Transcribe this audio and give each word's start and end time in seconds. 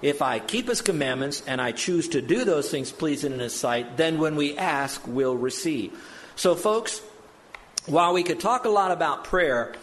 If 0.00 0.22
I 0.22 0.38
keep 0.38 0.68
his 0.68 0.80
commandments 0.80 1.42
and 1.46 1.60
I 1.60 1.72
choose 1.72 2.08
to 2.10 2.22
do 2.22 2.44
those 2.44 2.70
things 2.70 2.92
pleasing 2.92 3.32
in 3.32 3.40
his 3.40 3.54
sight, 3.54 3.96
then 3.96 4.18
when 4.18 4.36
we 4.36 4.56
ask, 4.56 5.02
we'll 5.06 5.36
receive. 5.36 5.98
So, 6.36 6.54
folks, 6.54 7.02
while 7.86 8.12
we 8.12 8.22
could 8.22 8.38
talk 8.38 8.64
a 8.64 8.68
lot 8.68 8.92
about 8.92 9.24
prayer, 9.24 9.74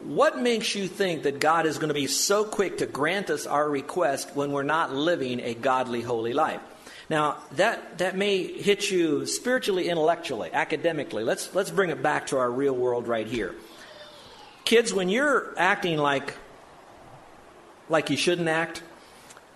what 0.00 0.38
makes 0.38 0.74
you 0.74 0.88
think 0.88 1.22
that 1.24 1.40
God 1.40 1.66
is 1.66 1.78
going 1.78 1.88
to 1.88 1.94
be 1.94 2.06
so 2.06 2.42
quick 2.42 2.78
to 2.78 2.86
grant 2.86 3.30
us 3.30 3.46
our 3.46 3.68
request 3.68 4.34
when 4.34 4.50
we're 4.50 4.62
not 4.62 4.92
living 4.92 5.40
a 5.40 5.54
godly, 5.54 6.00
holy 6.00 6.32
life? 6.32 6.60
Now, 7.10 7.38
that, 7.52 7.98
that 7.98 8.16
may 8.16 8.44
hit 8.44 8.90
you 8.90 9.26
spiritually, 9.26 9.88
intellectually, 9.88 10.50
academically. 10.52 11.22
Let's, 11.22 11.54
let's 11.54 11.70
bring 11.70 11.90
it 11.90 12.02
back 12.02 12.28
to 12.28 12.38
our 12.38 12.50
real 12.50 12.74
world 12.74 13.08
right 13.08 13.26
here. 13.26 13.54
Kids, 14.64 14.94
when 14.94 15.08
you're 15.08 15.52
acting 15.58 15.98
like, 15.98 16.34
like 17.88 18.10
you 18.10 18.16
shouldn't 18.16 18.48
act, 18.48 18.82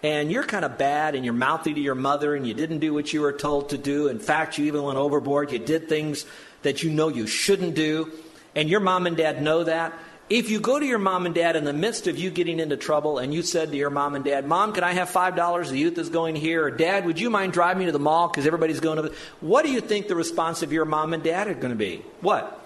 and 0.05 0.30
you're 0.30 0.44
kind 0.44 0.66
of 0.66 0.77
bad 0.77 1.14
and 1.14 1.24
you're 1.24 1.33
mouthy 1.33 1.72
to 1.72 1.80
your 1.80 1.94
mother 1.94 2.34
and 2.34 2.47
you 2.47 2.52
didn't 2.52 2.80
do 2.80 2.92
what 2.92 3.10
you 3.14 3.22
were 3.22 3.33
told 3.33 3.70
to 3.70 3.78
do. 3.78 4.08
In 4.08 4.19
fact, 4.19 4.58
you 4.58 4.66
even 4.66 4.83
went 4.83 4.98
overboard. 4.98 5.50
You 5.50 5.58
did 5.58 5.88
things 5.88 6.27
that 6.61 6.83
you 6.83 6.91
know 6.91 7.08
you 7.08 7.27
shouldn't 7.27 7.74
do, 7.74 8.12
and 8.55 8.69
your 8.69 8.80
mom 8.80 9.06
and 9.06 9.16
dad 9.16 9.41
know 9.41 9.64
that. 9.64 9.94
If 10.28 10.50
you 10.50 10.61
go 10.61 10.78
to 10.78 10.84
your 10.84 10.98
mom 10.98 11.24
and 11.24 11.34
dad 11.34 11.56
in 11.56 11.64
the 11.64 11.72
midst 11.72 12.06
of 12.06 12.19
you 12.19 12.30
getting 12.30 12.61
into 12.61 12.77
trouble 12.77 13.19
and 13.19 13.33
you 13.33 13.42
said 13.42 13.70
to 13.70 13.77
your 13.77 13.91
mom 13.91 14.14
and 14.14 14.24
dad, 14.24 14.46
Mom, 14.46 14.72
can 14.72 14.84
I 14.84 14.92
have 14.92 15.11
$5? 15.11 15.69
The 15.69 15.78
youth 15.78 15.98
is 15.98 16.08
going 16.08 16.34
here. 16.34 16.64
Or 16.64 16.70
Dad, 16.70 17.05
would 17.05 17.20
you 17.20 17.28
mind 17.28 17.52
driving 17.52 17.80
me 17.80 17.86
to 17.86 17.92
the 17.92 17.98
mall 17.98 18.28
because 18.28 18.46
everybody's 18.46 18.80
going 18.80 19.02
to. 19.02 19.12
What 19.41 19.64
do 19.64 19.70
you 19.70 19.83
think 19.83 20.08
the 20.08 20.16
response 20.16 20.62
of 20.62 20.72
your 20.72 20.86
mom 20.86 21.12
and 21.12 21.22
dad 21.22 21.48
are 21.48 21.55
going 21.55 21.72
to 21.72 21.77
be? 21.77 22.02
What? 22.20 22.61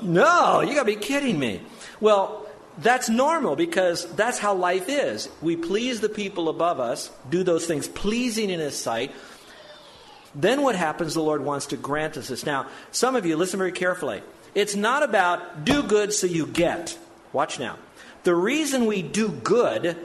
No, 0.00 0.60
you 0.60 0.74
got 0.74 0.80
to 0.80 0.86
be 0.86 0.96
kidding 0.96 1.38
me. 1.38 1.60
Well, 2.00 2.41
that's 2.78 3.08
normal 3.08 3.56
because 3.56 4.06
that's 4.14 4.38
how 4.38 4.54
life 4.54 4.88
is. 4.88 5.28
We 5.40 5.56
please 5.56 6.00
the 6.00 6.08
people 6.08 6.48
above 6.48 6.80
us, 6.80 7.10
do 7.28 7.42
those 7.42 7.66
things 7.66 7.88
pleasing 7.88 8.50
in 8.50 8.60
His 8.60 8.76
sight. 8.76 9.12
Then 10.34 10.62
what 10.62 10.74
happens? 10.74 11.14
The 11.14 11.22
Lord 11.22 11.44
wants 11.44 11.66
to 11.66 11.76
grant 11.76 12.16
us 12.16 12.28
this. 12.28 12.46
Now, 12.46 12.66
some 12.90 13.16
of 13.16 13.26
you, 13.26 13.36
listen 13.36 13.58
very 13.58 13.72
carefully. 13.72 14.22
It's 14.54 14.74
not 14.74 15.02
about 15.02 15.64
do 15.64 15.82
good 15.82 16.12
so 16.12 16.26
you 16.26 16.46
get. 16.46 16.98
Watch 17.32 17.58
now. 17.58 17.78
The 18.24 18.34
reason 18.34 18.86
we 18.86 19.02
do 19.02 19.28
good 19.28 19.96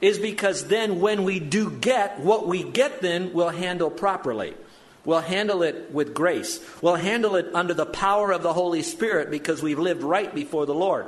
is 0.00 0.18
because 0.18 0.66
then 0.66 1.00
when 1.00 1.24
we 1.24 1.40
do 1.40 1.70
get, 1.70 2.20
what 2.20 2.46
we 2.46 2.62
get 2.64 3.00
then 3.00 3.32
we'll 3.32 3.48
handle 3.48 3.90
properly. 3.90 4.54
We'll 5.04 5.20
handle 5.20 5.62
it 5.62 5.90
with 5.92 6.14
grace. 6.14 6.60
We'll 6.80 6.96
handle 6.96 7.34
it 7.34 7.48
under 7.54 7.74
the 7.74 7.86
power 7.86 8.30
of 8.30 8.42
the 8.42 8.52
Holy 8.52 8.82
Spirit 8.82 9.30
because 9.30 9.62
we've 9.62 9.78
lived 9.78 10.02
right 10.02 10.32
before 10.32 10.66
the 10.66 10.74
Lord. 10.74 11.06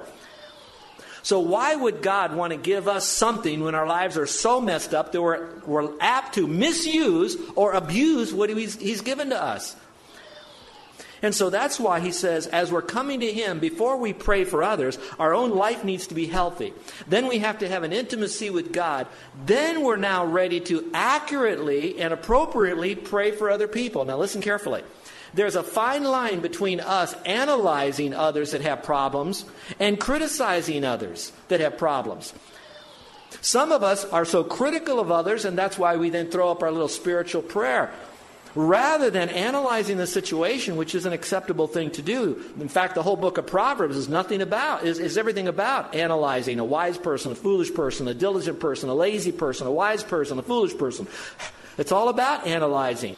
So, 1.25 1.41
why 1.41 1.75
would 1.75 2.03
God 2.03 2.37
want 2.37 2.53
to 2.53 2.59
give 2.59 2.87
us 2.87 3.09
something 3.09 3.65
when 3.65 3.75
our 3.75 3.87
lives 3.87 4.19
are 4.19 4.27
so 4.27 4.61
messed 4.61 4.93
up 4.93 5.13
that 5.13 5.23
we're, 5.23 5.59
we're 5.67 5.91
apt 5.99 6.35
to 6.35 6.47
misuse 6.47 7.39
or 7.57 7.73
abuse 7.73 8.33
what 8.33 8.51
he's, 8.51 8.79
he's 8.79 9.01
given 9.01 9.31
to 9.31 9.43
us? 9.43 9.75
And 11.23 11.35
so 11.35 11.49
that's 11.49 11.81
why 11.81 12.01
he 12.01 12.13
says, 12.13 12.47
as 12.47 12.71
we're 12.71 12.83
coming 12.83 13.21
to 13.21 13.33
him, 13.33 13.59
before 13.59 13.97
we 13.97 14.13
pray 14.13 14.45
for 14.45 14.63
others, 14.63 14.99
our 15.19 15.33
own 15.33 15.57
life 15.57 15.83
needs 15.83 16.07
to 16.09 16.15
be 16.15 16.27
healthy. 16.27 16.75
Then 17.09 17.29
we 17.29 17.39
have 17.39 17.61
to 17.61 17.69
have 17.69 17.83
an 17.83 17.95
intimacy 17.95 18.51
with 18.51 18.75
God. 18.75 19.07
Then 19.47 19.83
we're 19.83 19.97
now 19.97 20.27
ready 20.27 20.61
to 20.61 20.91
accurately 20.93 21.99
and 21.99 22.13
appropriately 22.13 22.95
pray 22.95 23.31
for 23.31 23.51
other 23.51 23.67
people. 23.67 24.05
Now, 24.05 24.19
listen 24.19 24.43
carefully. 24.43 24.83
There's 25.35 25.57
a 25.57 25.63
fine 25.63 26.05
line 26.05 26.41
between 26.41 26.81
us 26.81 27.15
analyzing 27.25 28.15
others 28.15 28.53
that 28.53 28.61
have 28.61 28.83
problems 28.83 29.45
and 29.81 29.99
criticizing 29.99 30.85
others 30.85 31.33
that 31.49 31.61
have 31.61 31.77
problems. 31.77 32.33
Some 33.41 33.73
of 33.73 33.83
us 33.83 34.05
are 34.05 34.25
so 34.25 34.45
critical 34.45 35.01
of 35.01 35.11
others, 35.11 35.45
and 35.45 35.59
that's 35.59 35.79
why 35.79 35.97
we 35.97 36.11
then 36.11 36.31
throw 36.31 36.51
up 36.51 36.63
our 36.63 36.71
little 36.71 36.89
spiritual 36.89 37.43
prayer 37.43 37.93
rather 38.55 39.11
than 39.11 39.29
analyzing 39.29 39.97
the 39.97 40.07
situation, 40.07 40.77
which 40.77 40.95
is 40.95 41.07
an 41.07 41.13
acceptable 41.13 41.67
thing 41.67 41.91
to 41.91 42.03
do. 42.03 42.41
In 42.61 42.69
fact, 42.69 42.95
the 42.95 43.03
whole 43.03 43.17
book 43.17 43.37
of 43.37 43.47
Proverbs 43.47 43.97
is 43.97 44.09
nothing 44.09 44.41
about, 44.41 44.85
is, 44.85 44.99
is 44.99 45.19
everything 45.19 45.49
about 45.49 45.95
analyzing 45.95 46.61
a 46.61 46.65
wise 46.65 46.97
person, 46.97 47.33
a 47.33 47.35
foolish 47.35 47.75
person, 47.75 48.07
a 48.07 48.15
diligent 48.15 48.61
person, 48.61 48.89
a 48.89 48.95
lazy 48.95 49.33
person, 49.33 49.67
a 49.67 49.73
wise 49.73 50.05
person, 50.05 50.39
a 50.39 50.43
foolish 50.43 50.77
person. 50.79 51.09
It's 51.77 51.91
all 51.91 52.09
about 52.09 52.47
analyzing. 52.47 53.17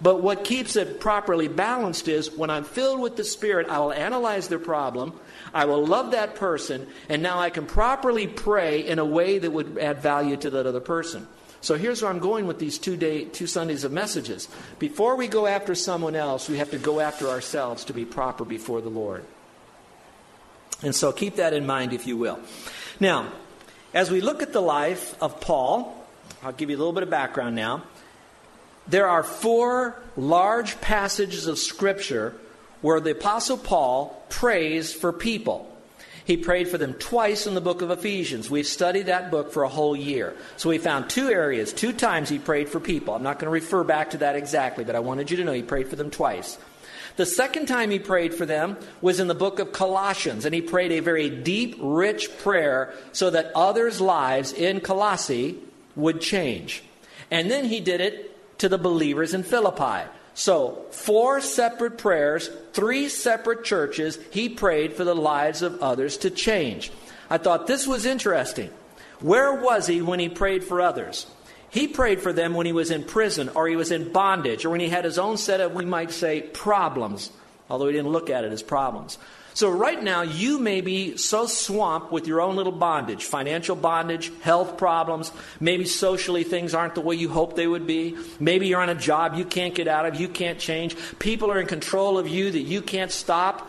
But 0.00 0.22
what 0.22 0.44
keeps 0.44 0.76
it 0.76 1.00
properly 1.00 1.48
balanced 1.48 2.08
is 2.08 2.30
when 2.30 2.50
I'm 2.50 2.64
filled 2.64 3.00
with 3.00 3.16
the 3.16 3.24
Spirit, 3.24 3.68
I 3.68 3.78
will 3.78 3.92
analyze 3.92 4.48
their 4.48 4.58
problem, 4.58 5.18
I 5.54 5.64
will 5.64 5.86
love 5.86 6.10
that 6.10 6.34
person, 6.34 6.86
and 7.08 7.22
now 7.22 7.38
I 7.38 7.50
can 7.50 7.66
properly 7.66 8.26
pray 8.26 8.86
in 8.86 8.98
a 8.98 9.04
way 9.04 9.38
that 9.38 9.50
would 9.50 9.78
add 9.78 10.00
value 10.00 10.36
to 10.38 10.50
that 10.50 10.66
other 10.66 10.80
person. 10.80 11.26
So 11.62 11.76
here's 11.76 12.02
where 12.02 12.10
I'm 12.10 12.18
going 12.18 12.46
with 12.46 12.58
these 12.58 12.78
two 12.78 12.96
day, 12.96 13.24
two 13.24 13.46
Sundays 13.46 13.84
of 13.84 13.90
messages. 13.90 14.48
Before 14.78 15.16
we 15.16 15.26
go 15.26 15.46
after 15.46 15.74
someone 15.74 16.14
else, 16.14 16.48
we 16.48 16.58
have 16.58 16.70
to 16.70 16.78
go 16.78 17.00
after 17.00 17.28
ourselves 17.28 17.84
to 17.86 17.92
be 17.92 18.04
proper 18.04 18.44
before 18.44 18.80
the 18.80 18.90
Lord. 18.90 19.24
And 20.82 20.94
so 20.94 21.10
keep 21.10 21.36
that 21.36 21.54
in 21.54 21.66
mind, 21.66 21.92
if 21.92 22.06
you 22.06 22.16
will. 22.16 22.38
Now, 23.00 23.32
as 23.94 24.10
we 24.10 24.20
look 24.20 24.42
at 24.42 24.52
the 24.52 24.60
life 24.60 25.20
of 25.22 25.40
Paul, 25.40 26.06
I'll 26.42 26.52
give 26.52 26.68
you 26.68 26.76
a 26.76 26.78
little 26.78 26.92
bit 26.92 27.02
of 27.02 27.10
background 27.10 27.56
now. 27.56 27.82
There 28.88 29.08
are 29.08 29.22
four 29.22 29.96
large 30.16 30.80
passages 30.80 31.46
of 31.46 31.58
Scripture 31.58 32.34
where 32.82 33.00
the 33.00 33.12
Apostle 33.12 33.58
Paul 33.58 34.22
prays 34.28 34.92
for 34.92 35.12
people. 35.12 35.72
He 36.24 36.36
prayed 36.36 36.68
for 36.68 36.78
them 36.78 36.94
twice 36.94 37.46
in 37.46 37.54
the 37.54 37.60
book 37.60 37.82
of 37.82 37.90
Ephesians. 37.90 38.50
We've 38.50 38.66
studied 38.66 39.06
that 39.06 39.30
book 39.30 39.52
for 39.52 39.62
a 39.62 39.68
whole 39.68 39.94
year. 39.94 40.34
So 40.56 40.68
we 40.68 40.78
found 40.78 41.08
two 41.08 41.28
areas, 41.28 41.72
two 41.72 41.92
times 41.92 42.28
he 42.28 42.38
prayed 42.38 42.68
for 42.68 42.80
people. 42.80 43.14
I'm 43.14 43.22
not 43.22 43.38
going 43.38 43.46
to 43.46 43.50
refer 43.50 43.84
back 43.84 44.10
to 44.10 44.18
that 44.18 44.34
exactly, 44.34 44.84
but 44.84 44.96
I 44.96 45.00
wanted 45.00 45.30
you 45.30 45.36
to 45.36 45.44
know 45.44 45.52
he 45.52 45.62
prayed 45.62 45.88
for 45.88 45.96
them 45.96 46.10
twice. 46.10 46.58
The 47.16 47.26
second 47.26 47.66
time 47.66 47.90
he 47.90 47.98
prayed 47.98 48.34
for 48.34 48.44
them 48.44 48.76
was 49.00 49.20
in 49.20 49.28
the 49.28 49.34
book 49.34 49.58
of 49.58 49.72
Colossians, 49.72 50.44
and 50.44 50.54
he 50.54 50.60
prayed 50.60 50.92
a 50.92 51.00
very 51.00 51.30
deep, 51.30 51.76
rich 51.80 52.36
prayer 52.38 52.92
so 53.12 53.30
that 53.30 53.52
others' 53.54 54.00
lives 54.00 54.52
in 54.52 54.80
Colossae 54.80 55.58
would 55.94 56.20
change. 56.20 56.82
And 57.30 57.50
then 57.50 57.64
he 57.64 57.80
did 57.80 58.00
it 58.00 58.35
to 58.58 58.68
the 58.68 58.78
believers 58.78 59.34
in 59.34 59.42
Philippi. 59.42 60.08
So, 60.34 60.84
four 60.90 61.40
separate 61.40 61.96
prayers, 61.96 62.50
three 62.72 63.08
separate 63.08 63.64
churches, 63.64 64.18
he 64.30 64.50
prayed 64.50 64.92
for 64.92 65.04
the 65.04 65.14
lives 65.14 65.62
of 65.62 65.82
others 65.82 66.18
to 66.18 66.30
change. 66.30 66.92
I 67.30 67.38
thought 67.38 67.66
this 67.66 67.86
was 67.86 68.04
interesting. 68.04 68.70
Where 69.20 69.54
was 69.54 69.86
he 69.86 70.02
when 70.02 70.20
he 70.20 70.28
prayed 70.28 70.62
for 70.62 70.80
others? 70.80 71.26
He 71.70 71.88
prayed 71.88 72.20
for 72.20 72.32
them 72.32 72.54
when 72.54 72.66
he 72.66 72.72
was 72.72 72.90
in 72.90 73.04
prison 73.04 73.48
or 73.54 73.66
he 73.66 73.76
was 73.76 73.90
in 73.90 74.12
bondage 74.12 74.64
or 74.64 74.70
when 74.70 74.80
he 74.80 74.88
had 74.88 75.04
his 75.04 75.18
own 75.18 75.36
set 75.36 75.60
of, 75.60 75.74
we 75.74 75.84
might 75.84 76.10
say, 76.10 76.42
problems, 76.42 77.30
although 77.68 77.86
he 77.86 77.92
didn't 77.92 78.12
look 78.12 78.30
at 78.30 78.44
it 78.44 78.52
as 78.52 78.62
problems. 78.62 79.18
So, 79.56 79.70
right 79.70 80.02
now, 80.02 80.20
you 80.20 80.58
may 80.58 80.82
be 80.82 81.16
so 81.16 81.46
swamped 81.46 82.12
with 82.12 82.26
your 82.26 82.42
own 82.42 82.56
little 82.56 82.72
bondage 82.72 83.24
financial 83.24 83.74
bondage, 83.74 84.30
health 84.42 84.76
problems, 84.76 85.32
maybe 85.60 85.86
socially 85.86 86.44
things 86.44 86.74
aren't 86.74 86.94
the 86.94 87.00
way 87.00 87.14
you 87.14 87.30
hope 87.30 87.56
they 87.56 87.66
would 87.66 87.86
be. 87.86 88.18
Maybe 88.38 88.66
you're 88.66 88.82
on 88.82 88.90
a 88.90 88.94
job 88.94 89.32
you 89.34 89.46
can't 89.46 89.74
get 89.74 89.88
out 89.88 90.04
of, 90.04 90.20
you 90.20 90.28
can't 90.28 90.58
change. 90.58 90.94
People 91.18 91.50
are 91.50 91.58
in 91.58 91.66
control 91.66 92.18
of 92.18 92.28
you 92.28 92.50
that 92.50 92.60
you 92.60 92.82
can't 92.82 93.10
stop. 93.10 93.66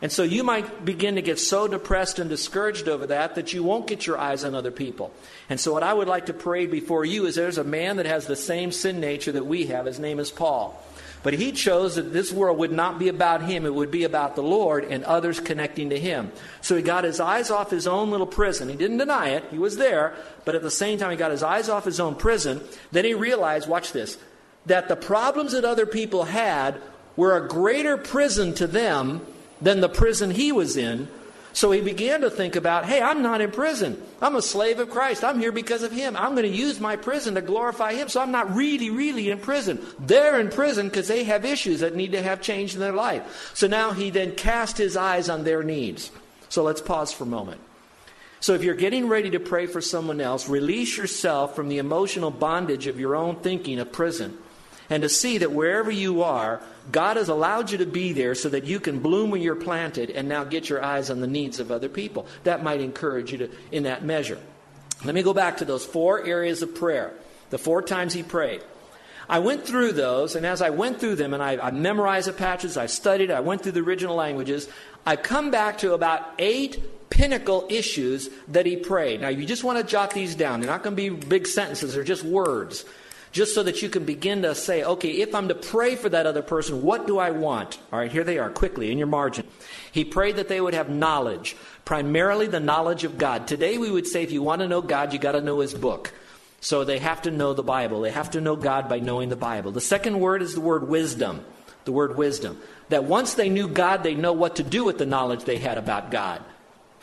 And 0.00 0.12
so 0.12 0.22
you 0.22 0.44
might 0.44 0.84
begin 0.84 1.16
to 1.16 1.22
get 1.22 1.40
so 1.40 1.66
depressed 1.66 2.20
and 2.20 2.30
discouraged 2.30 2.86
over 2.86 3.08
that 3.08 3.34
that 3.34 3.52
you 3.52 3.64
won't 3.64 3.88
get 3.88 4.06
your 4.06 4.18
eyes 4.18 4.44
on 4.44 4.54
other 4.54 4.70
people. 4.70 5.12
And 5.50 5.58
so, 5.58 5.72
what 5.72 5.82
I 5.82 5.92
would 5.92 6.06
like 6.06 6.26
to 6.26 6.34
pray 6.34 6.66
before 6.66 7.04
you 7.04 7.26
is 7.26 7.34
there's 7.34 7.58
a 7.58 7.64
man 7.64 7.96
that 7.96 8.06
has 8.06 8.28
the 8.28 8.36
same 8.36 8.70
sin 8.70 9.00
nature 9.00 9.32
that 9.32 9.46
we 9.46 9.66
have. 9.66 9.86
His 9.86 9.98
name 9.98 10.20
is 10.20 10.30
Paul. 10.30 10.80
But 11.22 11.34
he 11.34 11.52
chose 11.52 11.96
that 11.96 12.12
this 12.12 12.32
world 12.32 12.58
would 12.58 12.72
not 12.72 12.98
be 12.98 13.08
about 13.08 13.42
him, 13.42 13.66
it 13.66 13.74
would 13.74 13.90
be 13.90 14.04
about 14.04 14.36
the 14.36 14.42
Lord 14.42 14.84
and 14.84 15.02
others 15.04 15.40
connecting 15.40 15.90
to 15.90 15.98
him. 15.98 16.30
So 16.60 16.76
he 16.76 16.82
got 16.82 17.04
his 17.04 17.18
eyes 17.18 17.50
off 17.50 17.70
his 17.70 17.86
own 17.86 18.10
little 18.10 18.26
prison. 18.26 18.68
He 18.68 18.76
didn't 18.76 18.98
deny 18.98 19.30
it, 19.30 19.44
he 19.50 19.58
was 19.58 19.76
there, 19.76 20.14
but 20.44 20.54
at 20.54 20.62
the 20.62 20.70
same 20.70 20.98
time, 20.98 21.10
he 21.10 21.16
got 21.16 21.32
his 21.32 21.42
eyes 21.42 21.68
off 21.68 21.84
his 21.84 21.98
own 21.98 22.14
prison. 22.14 22.60
Then 22.92 23.04
he 23.04 23.14
realized, 23.14 23.68
watch 23.68 23.92
this, 23.92 24.18
that 24.66 24.88
the 24.88 24.96
problems 24.96 25.52
that 25.52 25.64
other 25.64 25.86
people 25.86 26.24
had 26.24 26.80
were 27.16 27.36
a 27.36 27.48
greater 27.48 27.96
prison 27.96 28.54
to 28.54 28.66
them 28.66 29.20
than 29.60 29.80
the 29.80 29.88
prison 29.88 30.30
he 30.30 30.52
was 30.52 30.76
in. 30.76 31.08
So 31.56 31.70
he 31.70 31.80
began 31.80 32.20
to 32.20 32.28
think 32.28 32.54
about 32.54 32.84
hey, 32.84 33.00
I'm 33.00 33.22
not 33.22 33.40
in 33.40 33.50
prison. 33.50 34.02
I'm 34.20 34.36
a 34.36 34.42
slave 34.42 34.78
of 34.78 34.90
Christ. 34.90 35.24
I'm 35.24 35.40
here 35.40 35.52
because 35.52 35.82
of 35.82 35.90
him. 35.90 36.14
I'm 36.14 36.32
going 36.32 36.42
to 36.42 36.54
use 36.54 36.78
my 36.78 36.96
prison 36.96 37.34
to 37.36 37.40
glorify 37.40 37.94
him. 37.94 38.10
So 38.10 38.20
I'm 38.20 38.30
not 38.30 38.54
really, 38.54 38.90
really 38.90 39.30
in 39.30 39.38
prison. 39.38 39.80
They're 39.98 40.38
in 40.38 40.50
prison 40.50 40.88
because 40.88 41.08
they 41.08 41.24
have 41.24 41.46
issues 41.46 41.80
that 41.80 41.96
need 41.96 42.12
to 42.12 42.20
have 42.20 42.42
changed 42.42 42.74
in 42.74 42.80
their 42.80 42.92
life. 42.92 43.52
So 43.54 43.68
now 43.68 43.92
he 43.92 44.10
then 44.10 44.34
cast 44.34 44.76
his 44.76 44.98
eyes 44.98 45.30
on 45.30 45.44
their 45.44 45.62
needs. 45.62 46.10
So 46.50 46.62
let's 46.62 46.82
pause 46.82 47.10
for 47.10 47.24
a 47.24 47.26
moment. 47.26 47.62
So 48.40 48.52
if 48.52 48.62
you're 48.62 48.74
getting 48.74 49.08
ready 49.08 49.30
to 49.30 49.40
pray 49.40 49.64
for 49.64 49.80
someone 49.80 50.20
else, 50.20 50.50
release 50.50 50.98
yourself 50.98 51.56
from 51.56 51.70
the 51.70 51.78
emotional 51.78 52.30
bondage 52.30 52.86
of 52.86 53.00
your 53.00 53.16
own 53.16 53.36
thinking 53.36 53.78
of 53.78 53.90
prison 53.90 54.36
and 54.88 55.02
to 55.02 55.08
see 55.08 55.38
that 55.38 55.52
wherever 55.52 55.90
you 55.90 56.22
are, 56.22 56.60
God 56.92 57.16
has 57.16 57.28
allowed 57.28 57.70
you 57.70 57.78
to 57.78 57.86
be 57.86 58.12
there 58.12 58.34
so 58.34 58.48
that 58.50 58.64
you 58.64 58.78
can 58.78 59.00
bloom 59.00 59.30
where 59.30 59.40
you're 59.40 59.56
planted 59.56 60.10
and 60.10 60.28
now 60.28 60.44
get 60.44 60.68
your 60.68 60.84
eyes 60.84 61.10
on 61.10 61.20
the 61.20 61.26
needs 61.26 61.58
of 61.58 61.72
other 61.72 61.88
people. 61.88 62.26
That 62.44 62.62
might 62.62 62.80
encourage 62.80 63.32
you 63.32 63.38
to, 63.38 63.50
in 63.72 63.84
that 63.84 64.04
measure. 64.04 64.38
Let 65.04 65.14
me 65.14 65.22
go 65.22 65.34
back 65.34 65.58
to 65.58 65.64
those 65.64 65.84
four 65.84 66.24
areas 66.24 66.62
of 66.62 66.74
prayer, 66.74 67.12
the 67.50 67.58
four 67.58 67.82
times 67.82 68.14
he 68.14 68.22
prayed. 68.22 68.62
I 69.28 69.40
went 69.40 69.66
through 69.66 69.92
those, 69.92 70.36
and 70.36 70.46
as 70.46 70.62
I 70.62 70.70
went 70.70 71.00
through 71.00 71.16
them, 71.16 71.34
and 71.34 71.42
I, 71.42 71.56
I 71.56 71.70
memorized 71.72 72.28
the 72.28 72.32
patches, 72.32 72.76
I 72.76 72.86
studied, 72.86 73.30
I 73.30 73.40
went 73.40 73.62
through 73.62 73.72
the 73.72 73.80
original 73.80 74.14
languages, 74.14 74.68
I 75.04 75.16
come 75.16 75.50
back 75.50 75.78
to 75.78 75.94
about 75.94 76.32
eight 76.38 77.10
pinnacle 77.10 77.66
issues 77.68 78.30
that 78.48 78.66
he 78.66 78.76
prayed. 78.76 79.20
Now, 79.20 79.28
you 79.28 79.44
just 79.44 79.64
want 79.64 79.78
to 79.78 79.84
jot 79.84 80.12
these 80.12 80.36
down. 80.36 80.60
They're 80.60 80.70
not 80.70 80.82
going 80.82 80.96
to 80.96 81.10
be 81.10 81.10
big 81.10 81.48
sentences, 81.48 81.94
they're 81.94 82.04
just 82.04 82.22
words 82.22 82.84
just 83.36 83.54
so 83.54 83.62
that 83.62 83.82
you 83.82 83.90
can 83.90 84.06
begin 84.06 84.40
to 84.42 84.54
say, 84.54 84.82
okay, 84.82 85.10
if 85.10 85.34
I'm 85.34 85.48
to 85.48 85.54
pray 85.54 85.94
for 85.94 86.08
that 86.08 86.24
other 86.24 86.40
person, 86.40 86.80
what 86.80 87.06
do 87.06 87.18
I 87.18 87.32
want? 87.32 87.78
All 87.92 87.98
right, 87.98 88.10
here 88.10 88.24
they 88.24 88.38
are 88.38 88.48
quickly 88.48 88.90
in 88.90 88.96
your 88.96 89.06
margin. 89.06 89.46
He 89.92 90.06
prayed 90.06 90.36
that 90.36 90.48
they 90.48 90.58
would 90.58 90.72
have 90.72 90.88
knowledge, 90.88 91.54
primarily 91.84 92.46
the 92.46 92.60
knowledge 92.60 93.04
of 93.04 93.18
God. 93.18 93.46
Today 93.46 93.76
we 93.76 93.90
would 93.90 94.06
say 94.06 94.22
if 94.22 94.32
you 94.32 94.42
want 94.42 94.62
to 94.62 94.68
know 94.68 94.80
God, 94.80 95.12
you 95.12 95.18
got 95.18 95.32
to 95.32 95.42
know 95.42 95.60
his 95.60 95.74
book. 95.74 96.14
So 96.62 96.82
they 96.82 96.98
have 96.98 97.22
to 97.22 97.30
know 97.30 97.52
the 97.52 97.62
Bible. 97.62 98.00
They 98.00 98.10
have 98.10 98.30
to 98.30 98.40
know 98.40 98.56
God 98.56 98.88
by 98.88 99.00
knowing 99.00 99.28
the 99.28 99.36
Bible. 99.36 99.70
The 99.70 99.82
second 99.82 100.18
word 100.18 100.40
is 100.40 100.54
the 100.54 100.62
word 100.62 100.88
wisdom. 100.88 101.44
The 101.84 101.92
word 101.92 102.16
wisdom. 102.16 102.58
That 102.88 103.04
once 103.04 103.34
they 103.34 103.50
knew 103.50 103.68
God, 103.68 104.02
they 104.02 104.14
know 104.14 104.32
what 104.32 104.56
to 104.56 104.62
do 104.62 104.82
with 104.82 104.96
the 104.96 105.04
knowledge 105.04 105.44
they 105.44 105.58
had 105.58 105.76
about 105.76 106.10
God. 106.10 106.42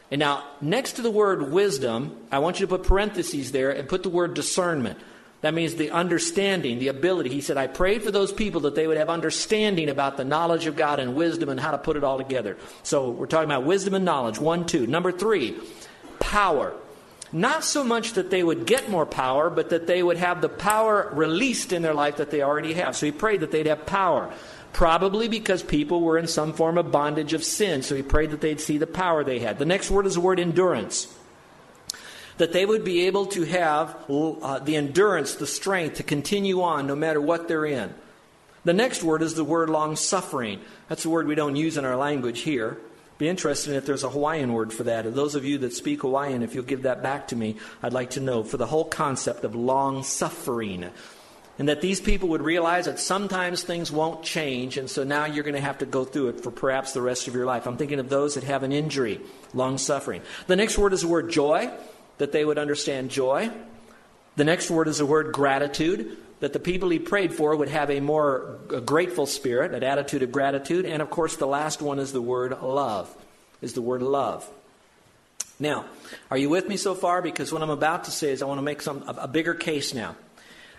And 0.09 0.19
now, 0.19 0.43
next 0.61 0.93
to 0.93 1.03
the 1.03 1.11
word 1.11 1.51
wisdom, 1.51 2.17
I 2.31 2.39
want 2.39 2.59
you 2.59 2.65
to 2.65 2.75
put 2.75 2.87
parentheses 2.87 3.51
there 3.51 3.69
and 3.69 3.87
put 3.87 4.01
the 4.01 4.09
word 4.09 4.33
discernment. 4.33 4.97
That 5.43 5.53
means 5.53 5.75
the 5.75 5.91
understanding, 5.91 6.79
the 6.79 6.87
ability. 6.87 7.29
He 7.29 7.41
said, 7.41 7.57
I 7.57 7.67
prayed 7.67 8.01
for 8.01 8.11
those 8.11 8.31
people 8.31 8.61
that 8.61 8.75
they 8.75 8.87
would 8.87 8.95
have 8.95 9.09
understanding 9.09 9.89
about 9.89 10.15
the 10.15 10.23
knowledge 10.23 10.67
of 10.67 10.77
God 10.77 11.01
and 11.01 11.15
wisdom 11.15 11.49
and 11.49 11.59
how 11.59 11.71
to 11.71 11.77
put 11.77 11.97
it 11.97 12.03
all 12.05 12.17
together. 12.17 12.55
So 12.83 13.09
we're 13.09 13.25
talking 13.25 13.51
about 13.51 13.65
wisdom 13.65 13.93
and 13.93 14.05
knowledge. 14.05 14.39
One, 14.39 14.65
two. 14.65 14.87
Number 14.87 15.11
three, 15.11 15.57
power. 16.17 16.73
Not 17.33 17.65
so 17.65 17.83
much 17.83 18.13
that 18.13 18.29
they 18.29 18.41
would 18.41 18.65
get 18.65 18.89
more 18.89 19.05
power, 19.05 19.49
but 19.49 19.71
that 19.71 19.85
they 19.85 20.01
would 20.01 20.15
have 20.15 20.39
the 20.39 20.47
power 20.47 21.09
released 21.11 21.73
in 21.73 21.81
their 21.81 21.93
life 21.93 22.15
that 22.17 22.31
they 22.31 22.41
already 22.41 22.75
have. 22.75 22.95
So 22.95 23.05
he 23.05 23.11
prayed 23.11 23.41
that 23.41 23.51
they'd 23.51 23.65
have 23.65 23.85
power. 23.85 24.33
Probably 24.71 25.27
because 25.27 25.61
people 25.61 25.99
were 25.99 26.17
in 26.17 26.27
some 26.27 26.53
form 26.53 26.77
of 26.77 26.89
bondage 26.89 27.33
of 27.33 27.43
sin. 27.43 27.81
So 27.81 27.95
he 27.95 28.01
prayed 28.01 28.31
that 28.31 28.39
they'd 28.39 28.61
see 28.61 28.77
the 28.77 28.87
power 28.87 29.25
they 29.25 29.39
had. 29.39 29.59
The 29.59 29.65
next 29.65 29.91
word 29.91 30.05
is 30.05 30.13
the 30.13 30.21
word 30.21 30.39
endurance 30.39 31.13
that 32.37 32.53
they 32.53 32.65
would 32.65 32.83
be 32.83 33.07
able 33.07 33.27
to 33.27 33.43
have 33.43 33.95
uh, 34.09 34.59
the 34.59 34.75
endurance, 34.75 35.35
the 35.35 35.47
strength 35.47 35.97
to 35.97 36.03
continue 36.03 36.61
on 36.61 36.87
no 36.87 36.95
matter 36.95 37.21
what 37.21 37.47
they're 37.47 37.65
in. 37.65 37.93
The 38.65 38.73
next 38.73 39.03
word 39.03 39.21
is 39.21 39.35
the 39.35 39.43
word 39.43 39.69
long 39.69 39.95
suffering. 39.95 40.61
That's 40.87 41.05
a 41.05 41.09
word 41.09 41.27
we 41.27 41.35
don't 41.35 41.55
use 41.55 41.77
in 41.77 41.85
our 41.85 41.97
language 41.97 42.41
here. 42.41 42.77
Be 43.17 43.29
interested 43.29 43.75
if 43.75 43.85
there's 43.85 44.03
a 44.03 44.09
Hawaiian 44.09 44.53
word 44.53 44.73
for 44.73 44.83
that. 44.83 45.05
And 45.05 45.15
those 45.15 45.35
of 45.35 45.45
you 45.45 45.59
that 45.59 45.73
speak 45.73 46.01
Hawaiian, 46.01 46.43
if 46.43 46.55
you'll 46.55 46.63
give 46.63 46.83
that 46.83 47.03
back 47.03 47.27
to 47.29 47.35
me, 47.35 47.57
I'd 47.81 47.93
like 47.93 48.11
to 48.11 48.19
know 48.19 48.43
for 48.43 48.57
the 48.57 48.65
whole 48.65 48.85
concept 48.85 49.43
of 49.43 49.53
long 49.53 50.03
suffering. 50.03 50.89
And 51.59 51.69
that 51.69 51.81
these 51.81 52.01
people 52.01 52.29
would 52.29 52.41
realize 52.41 52.85
that 52.85 52.99
sometimes 52.99 53.61
things 53.61 53.91
won't 53.91 54.23
change, 54.23 54.77
and 54.77 54.89
so 54.89 55.03
now 55.03 55.25
you're 55.25 55.43
going 55.43 55.53
to 55.53 55.61
have 55.61 55.77
to 55.79 55.85
go 55.85 56.03
through 56.03 56.29
it 56.29 56.41
for 56.41 56.49
perhaps 56.49 56.93
the 56.93 57.01
rest 57.01 57.27
of 57.27 57.35
your 57.35 57.45
life. 57.45 57.67
I'm 57.67 57.77
thinking 57.77 57.99
of 57.99 58.09
those 58.09 58.33
that 58.33 58.43
have 58.43 58.63
an 58.63 58.71
injury, 58.71 59.21
long 59.53 59.77
suffering. 59.77 60.23
The 60.47 60.55
next 60.55 60.79
word 60.79 60.93
is 60.93 61.01
the 61.01 61.07
word 61.07 61.29
joy 61.29 61.71
that 62.23 62.31
they 62.31 62.45
would 62.45 62.57
understand 62.57 63.11
joy. 63.11 63.51
The 64.37 64.45
next 64.45 64.71
word 64.71 64.87
is 64.87 64.99
the 64.99 65.05
word 65.05 65.33
gratitude, 65.33 66.15
that 66.39 66.53
the 66.53 66.59
people 66.59 66.87
he 66.87 66.97
prayed 66.97 67.33
for 67.33 67.53
would 67.53 67.67
have 67.67 67.89
a 67.91 67.99
more 67.99 68.59
grateful 68.85 69.25
spirit, 69.25 69.73
an 69.73 69.83
attitude 69.83 70.23
of 70.23 70.31
gratitude. 70.31 70.85
And 70.85 71.01
of 71.01 71.09
course, 71.09 71.35
the 71.35 71.45
last 71.45 71.81
one 71.81 71.99
is 71.99 72.13
the 72.13 72.21
word 72.21 72.61
love, 72.61 73.13
is 73.61 73.73
the 73.73 73.81
word 73.81 74.01
love. 74.01 74.49
Now, 75.59 75.83
are 76.31 76.37
you 76.37 76.49
with 76.49 76.69
me 76.69 76.77
so 76.77 76.95
far? 76.95 77.21
Because 77.21 77.51
what 77.51 77.61
I'm 77.61 77.69
about 77.69 78.05
to 78.05 78.11
say 78.11 78.31
is 78.31 78.41
I 78.41 78.45
want 78.45 78.59
to 78.59 78.63
make 78.63 78.81
some, 78.81 79.03
a, 79.05 79.23
a 79.23 79.27
bigger 79.27 79.53
case 79.53 79.93
now. 79.93 80.15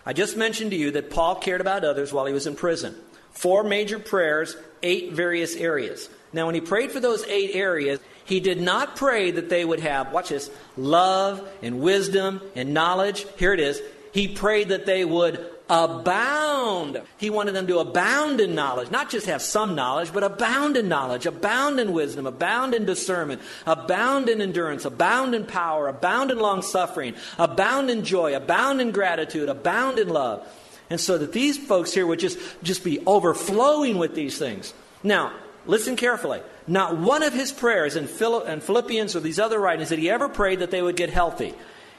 I 0.06 0.14
just 0.14 0.38
mentioned 0.38 0.70
to 0.70 0.78
you 0.78 0.92
that 0.92 1.10
Paul 1.10 1.34
cared 1.34 1.60
about 1.60 1.84
others 1.84 2.10
while 2.10 2.24
he 2.24 2.32
was 2.32 2.46
in 2.46 2.56
prison. 2.56 2.94
Four 3.32 3.64
major 3.64 3.98
prayers, 3.98 4.56
eight 4.82 5.12
various 5.12 5.56
areas. 5.56 6.08
Now, 6.32 6.46
when 6.46 6.54
he 6.54 6.62
prayed 6.62 6.90
for 6.90 7.00
those 7.00 7.22
eight 7.26 7.54
areas, 7.54 8.00
he 8.24 8.40
did 8.40 8.60
not 8.60 8.96
pray 8.96 9.30
that 9.30 9.48
they 9.48 9.64
would 9.64 9.80
have, 9.80 10.12
watch 10.12 10.30
this, 10.30 10.50
love 10.76 11.46
and 11.62 11.80
wisdom 11.80 12.40
and 12.54 12.72
knowledge. 12.72 13.26
Here 13.36 13.52
it 13.52 13.60
is. 13.60 13.80
He 14.12 14.28
prayed 14.28 14.68
that 14.68 14.86
they 14.86 15.04
would 15.04 15.44
abound. 15.68 17.00
He 17.16 17.30
wanted 17.30 17.54
them 17.54 17.66
to 17.66 17.78
abound 17.78 18.40
in 18.40 18.54
knowledge, 18.54 18.90
not 18.90 19.10
just 19.10 19.26
have 19.26 19.42
some 19.42 19.74
knowledge, 19.74 20.12
but 20.12 20.22
abound 20.22 20.76
in 20.76 20.88
knowledge, 20.88 21.26
abound 21.26 21.80
in 21.80 21.92
wisdom, 21.92 22.26
abound 22.26 22.74
in 22.74 22.84
discernment, 22.84 23.40
abound 23.66 24.28
in 24.28 24.40
endurance, 24.40 24.84
abound 24.84 25.34
in 25.34 25.44
power, 25.46 25.88
abound 25.88 26.30
in 26.30 26.38
long 26.38 26.62
suffering, 26.62 27.14
abound 27.38 27.90
in 27.90 28.04
joy, 28.04 28.36
abound 28.36 28.80
in 28.80 28.90
gratitude, 28.90 29.48
abound 29.48 29.98
in 29.98 30.08
love. 30.08 30.46
And 30.90 31.00
so 31.00 31.18
that 31.18 31.32
these 31.32 31.56
folks 31.56 31.92
here 31.92 32.06
would 32.06 32.20
just, 32.20 32.38
just 32.62 32.84
be 32.84 33.00
overflowing 33.06 33.98
with 33.98 34.14
these 34.14 34.38
things. 34.38 34.74
Now, 35.02 35.32
listen 35.66 35.96
carefully. 35.96 36.42
Not 36.66 36.96
one 36.96 37.22
of 37.22 37.34
his 37.34 37.52
prayers 37.52 37.96
in 37.96 38.06
Philippians 38.06 39.14
or 39.14 39.20
these 39.20 39.38
other 39.38 39.58
writings 39.58 39.90
did 39.90 39.98
he 39.98 40.10
ever 40.10 40.28
pray 40.28 40.56
that 40.56 40.70
they 40.70 40.80
would 40.80 40.96
get 40.96 41.10
healthy. 41.10 41.54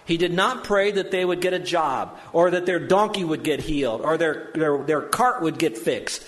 He 0.05 0.17
did 0.17 0.33
not 0.33 0.63
pray 0.63 0.91
that 0.91 1.11
they 1.11 1.25
would 1.25 1.41
get 1.41 1.53
a 1.53 1.59
job 1.59 2.17
or 2.31 2.51
that 2.51 2.65
their 2.65 2.79
donkey 2.79 3.23
would 3.23 3.43
get 3.43 3.59
healed 3.59 4.01
or 4.01 4.17
their, 4.17 4.51
their, 4.53 4.77
their 4.83 5.01
cart 5.01 5.41
would 5.41 5.57
get 5.57 5.77
fixed. 5.77 6.27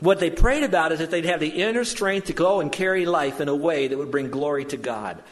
What 0.00 0.18
they 0.18 0.30
prayed 0.30 0.64
about 0.64 0.90
is 0.90 0.98
that 0.98 1.12
they'd 1.12 1.24
have 1.26 1.38
the 1.38 1.62
inner 1.62 1.84
strength 1.84 2.26
to 2.26 2.32
go 2.32 2.60
and 2.60 2.72
carry 2.72 3.06
life 3.06 3.40
in 3.40 3.48
a 3.48 3.54
way 3.54 3.86
that 3.86 3.96
would 3.96 4.10
bring 4.10 4.30
glory 4.30 4.64
to 4.66 4.76
God. 4.76 5.22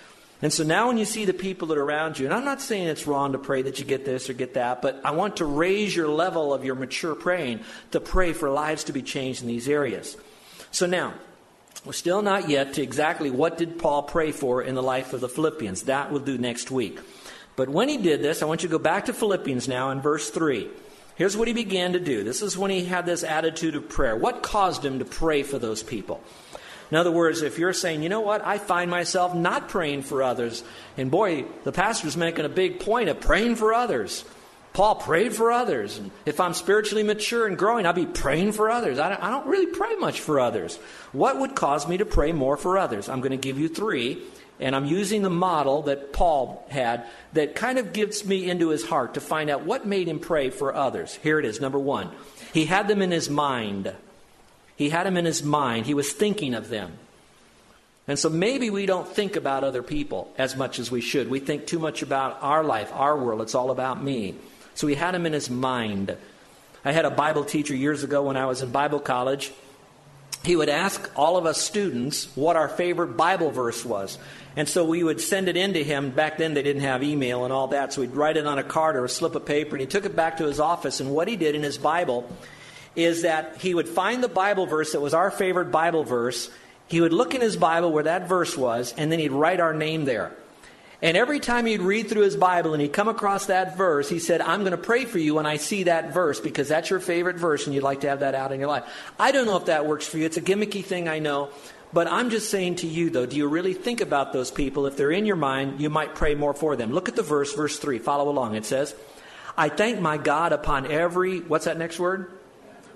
And 0.43 0.53
so 0.53 0.63
now 0.63 0.87
when 0.87 0.97
you 0.97 1.05
see 1.05 1.25
the 1.25 1.35
people 1.35 1.69
that 1.69 1.79
are 1.79 1.85
around 1.85 2.19
you, 2.19 2.25
and 2.25 2.35
I'm 2.35 2.45
not 2.45 2.63
saying 2.63 2.87
it's 2.87 3.07
wrong 3.07 3.33
to 3.33 3.39
pray 3.39 3.63
that 3.63 3.79
you 3.79 3.85
get 3.85 4.05
this 4.05 4.31
or 4.31 4.33
get 4.33 4.55
that, 4.55 4.81
but 4.81 5.01
I 5.05 5.11
want 5.11 5.39
to 5.39 5.45
raise 5.45 5.95
your 5.95 6.09
level 6.09 6.55
of 6.55 6.65
your 6.65 6.77
mature 6.77 7.15
praying 7.15 7.61
to 7.91 8.01
pray 8.01 8.33
for 8.33 8.49
lives 8.49 8.85
to 8.85 8.93
be 8.93 9.03
changed 9.03 9.43
in 9.43 9.49
these 9.49 9.69
areas. 9.69 10.17
So 10.71 10.87
now, 10.87 11.15
we're 11.85 11.93
still 11.93 12.23
not 12.23 12.49
yet 12.49 12.75
to 12.75 12.83
exactly 12.83 13.31
what 13.31 13.57
did 13.57 13.79
Paul 13.79 14.03
pray 14.03 14.33
for 14.33 14.63
in 14.63 14.75
the 14.75 14.83
life 14.83 15.13
of 15.13 15.21
the 15.21 15.29
Philippians. 15.29 15.83
That 15.83 16.11
we'll 16.11 16.21
do 16.21 16.37
next 16.37 16.71
week. 16.71 16.99
But 17.57 17.69
when 17.69 17.89
he 17.89 17.97
did 17.97 18.23
this, 18.23 18.43
I 18.43 18.47
want 18.47 18.63
you 18.63 18.69
to 18.69 18.79
go 18.79 18.83
back 18.83 19.07
to 19.07 19.13
Philippians 19.13 19.69
now 19.69 19.91
in 19.91 20.01
verse 20.01 20.31
3. 20.31 20.69
Here's 21.17 21.37
what 21.37 21.49
he 21.49 21.55
began 21.55 21.93
to 21.93 22.01
do. 22.01 22.25
This 22.25 22.41
is 22.41 22.57
when 22.57 22.71
he 22.71 22.85
had 22.85 23.05
this 23.05 23.25
attitude 23.25 23.77
of 23.77 23.89
prayer. 23.89 24.17
What 24.17 24.43
caused 24.43 24.85
him 24.85 25.01
to 25.01 25.05
pray 25.05 25.43
for 25.43 25.59
those 25.59 25.83
people? 25.83 26.23
In 26.91 26.97
other 26.97 27.13
words, 27.13 27.43
if 27.43 27.59
you're 27.59 27.73
saying, 27.73 28.03
you 28.03 28.09
know 28.09 28.21
what, 28.21 28.45
I 28.45 28.59
find 28.59 28.91
myself 28.91 29.35
not 29.35 29.69
praying 29.69 30.03
for 30.03 30.23
others, 30.23 30.65
and 30.97 31.11
boy, 31.11 31.45
the 31.65 31.73
pastor's 31.73 32.17
making 32.17 32.45
a 32.45 32.49
big 32.49 32.81
point 32.81 33.09
of 33.09 33.21
praying 33.21 33.57
for 33.57 33.73
others. 33.73 34.25
Paul 34.73 34.95
prayed 34.95 35.35
for 35.35 35.51
others. 35.51 35.99
And 35.99 36.11
if 36.25 36.39
I'm 36.41 36.55
spiritually 36.55 37.03
mature 37.03 37.47
and 37.47 37.59
growing, 37.59 37.87
I'll 37.87 37.93
be 37.93 38.07
praying 38.07 38.53
for 38.53 38.71
others. 38.71 38.99
I 38.99 39.09
don't, 39.09 39.23
I 39.23 39.31
don't 39.31 39.47
really 39.47 39.67
pray 39.67 39.97
much 39.97 40.21
for 40.21 40.39
others. 40.39 40.77
What 41.13 41.39
would 41.39 41.55
cause 41.55 41.89
me 41.89 41.99
to 41.99 42.07
pray 42.07 42.33
more 42.33 42.57
for 42.57 42.79
others? 42.79 43.09
I'm 43.09 43.21
going 43.21 43.33
to 43.33 43.37
give 43.37 43.59
you 43.59 43.69
three. 43.69 44.23
And 44.61 44.77
I'm 44.77 44.85
using 44.85 45.23
the 45.23 45.31
model 45.31 45.83
that 45.83 46.13
Paul 46.13 46.67
had 46.69 47.07
that 47.33 47.55
kind 47.55 47.79
of 47.79 47.95
gives 47.95 48.27
me 48.27 48.49
into 48.49 48.69
his 48.69 48.85
heart 48.85 49.15
to 49.15 49.21
find 49.21 49.49
out 49.49 49.65
what 49.65 49.87
made 49.87 50.07
him 50.07 50.19
pray 50.19 50.51
for 50.51 50.75
others. 50.75 51.15
Here 51.23 51.39
it 51.39 51.47
is. 51.47 51.61
Number 51.63 51.79
one, 51.79 52.11
he 52.53 52.67
had 52.67 52.87
them 52.87 53.01
in 53.01 53.11
his 53.11 53.31
mind. 53.31 53.95
He 54.77 54.91
had 54.91 55.07
them 55.07 55.17
in 55.17 55.25
his 55.25 55.43
mind. 55.43 55.87
He 55.87 55.95
was 55.95 56.13
thinking 56.13 56.55
of 56.55 56.69
them. 56.69 56.93
And 58.07 58.19
so 58.19 58.29
maybe 58.29 58.71
we 58.71 58.87
don't 58.87 59.09
think 59.09 59.37
about 59.37 59.65
other 59.65 59.83
people 59.83 60.33
as 60.37 60.57
much 60.57 60.79
as 60.79 60.91
we 60.91 61.01
should. 61.01 61.31
We 61.31 61.41
think 61.41 61.67
too 61.67 61.79
much 61.79 62.03
about 62.03 62.39
our 62.43 62.63
life, 62.63 62.91
our 62.93 63.17
world. 63.17 63.41
It's 63.41 63.55
all 63.55 63.71
about 63.71 64.03
me. 64.03 64.35
So 64.81 64.87
he 64.87 64.95
had 64.95 65.15
him 65.15 65.27
in 65.27 65.35
his 65.35 65.51
mind. 65.51 66.17
I 66.87 66.93
had 66.93 67.05
a 67.05 67.11
Bible 67.11 67.45
teacher 67.45 67.77
years 67.77 68.03
ago 68.03 68.23
when 68.23 68.39
I 68.39 68.47
was 68.47 68.63
in 68.63 68.71
Bible 68.71 68.99
college. 68.99 69.53
He 70.43 70.57
would 70.57 70.71
ask 70.71 71.11
all 71.15 71.37
of 71.37 71.45
us 71.45 71.61
students 71.61 72.35
what 72.35 72.57
our 72.57 72.67
favorite 72.67 73.15
Bible 73.15 73.51
verse 73.51 73.85
was. 73.85 74.17
And 74.57 74.67
so 74.67 74.87
we 74.87 75.05
would 75.05 75.21
send 75.21 75.51
it 75.51 75.57
in 75.59 75.75
to 75.75 75.85
him. 75.85 76.13
Back 76.13 76.39
then 76.39 76.55
they 76.55 76.63
didn't 76.63 76.81
have 76.81 77.03
email 77.03 77.45
and 77.45 77.53
all 77.53 77.67
that, 77.69 77.93
so 77.93 78.01
we'd 78.01 78.17
write 78.17 78.39
it 78.39 78.47
on 78.47 78.59
a 78.59 78.63
card 78.63 78.97
or 78.97 79.05
a 79.05 79.09
slip 79.11 79.35
of 79.35 79.45
paper, 79.45 79.77
and 79.77 79.83
he 79.83 79.87
took 79.87 80.07
it 80.07 80.17
back 80.17 80.39
to 80.39 80.47
his 80.47 80.59
office. 80.59 80.99
And 81.01 81.11
what 81.11 81.29
he 81.29 81.37
did 81.37 81.55
in 81.55 81.63
his 81.63 81.77
Bible 81.77 82.35
is 82.97 83.21
that 83.21 83.59
he 83.59 83.75
would 83.75 83.87
find 83.87 84.25
the 84.25 84.29
Bible 84.29 84.65
verse 84.65 84.93
that 84.93 85.03
was 85.03 85.13
our 85.13 85.31
favorite 85.31 85.71
Bible 85.71 86.05
verse. 86.05 86.49
He 86.89 87.03
would 87.03 87.13
look 87.13 87.35
in 87.35 87.43
his 87.43 87.59
Bible 87.59 87.93
where 87.93 88.05
that 88.05 88.31
verse 88.31 88.57
was, 88.57 88.95
and 88.97 89.13
then 89.13 89.19
he'd 89.19 89.33
write 89.33 89.61
our 89.61 89.75
name 89.75 90.07
there. 90.07 90.33
And 91.03 91.17
every 91.17 91.41
time 91.41 91.65
he'd 91.65 91.81
read 91.81 92.09
through 92.09 92.23
his 92.23 92.37
Bible 92.37 92.75
and 92.75 92.83
he'd 92.83 92.93
come 92.93 93.09
across 93.09 93.47
that 93.47 93.77
verse, 93.77 94.09
he 94.09 94.19
said, 94.19 94.43
I'm 94.43 94.61
going 94.61 94.73
to 94.73 94.79
pray 94.79 95.07
for 95.07 95.19
you 95.19 95.35
when 95.35 95.47
I 95.47 95.57
see 95.57 95.85
that 95.85 96.13
verse 96.13 96.41
because 96.41 96.69
that's 96.69 96.91
your 96.91 97.01
favorite 97.01 97.37
verse 97.37 97.67
and 97.67 97.75
you'd 97.75 97.83
like 97.83 98.01
to 98.03 98.09
have 98.09 98.21
that 98.21 98.35
out 98.35 98.53
in 98.53 98.61
your 98.61 98.69
life. 98.69 98.85
I 99.19 99.33
don't 99.33 99.47
know 99.47 99.57
if 99.57 99.67
that 99.67 99.87
works 99.87 100.07
for 100.07 100.19
you. 100.19 100.27
It's 100.27 100.37
a 100.37 100.43
gimmicky 100.43 100.85
thing, 100.85 101.09
I 101.09 101.19
know. 101.19 101.51
But 101.93 102.07
I'm 102.07 102.31
just 102.31 102.51
saying 102.51 102.77
to 102.77 102.87
you, 102.87 103.11
though, 103.11 103.27
do 103.27 103.37
you 103.37 103.49
really 103.49 103.75
think 103.75 104.01
about 104.01 104.33
those 104.33 104.51
people? 104.51 104.87
If 104.87 104.97
they're 104.97 105.11
in 105.11 105.27
your 105.27 105.37
mind, 105.37 105.81
you 105.81 105.91
might 105.91 106.15
pray 106.15 106.35
more 106.35 106.55
for 106.55 106.77
them. 106.77 106.93
Look 106.93 107.09
at 107.09 107.17
the 107.17 107.23
verse, 107.23 107.53
verse 107.55 107.79
3. 107.79 107.99
Follow 107.99 108.29
along. 108.29 108.55
It 108.55 108.65
says, 108.65 108.95
I 109.57 109.71
thank 109.71 110.01
my 110.01 110.17
God 110.17 110.53
upon 110.53 110.91
every, 110.91 111.41
what's 111.41 111.65
that 111.65 111.79
next 111.79 111.99
word? 111.99 112.31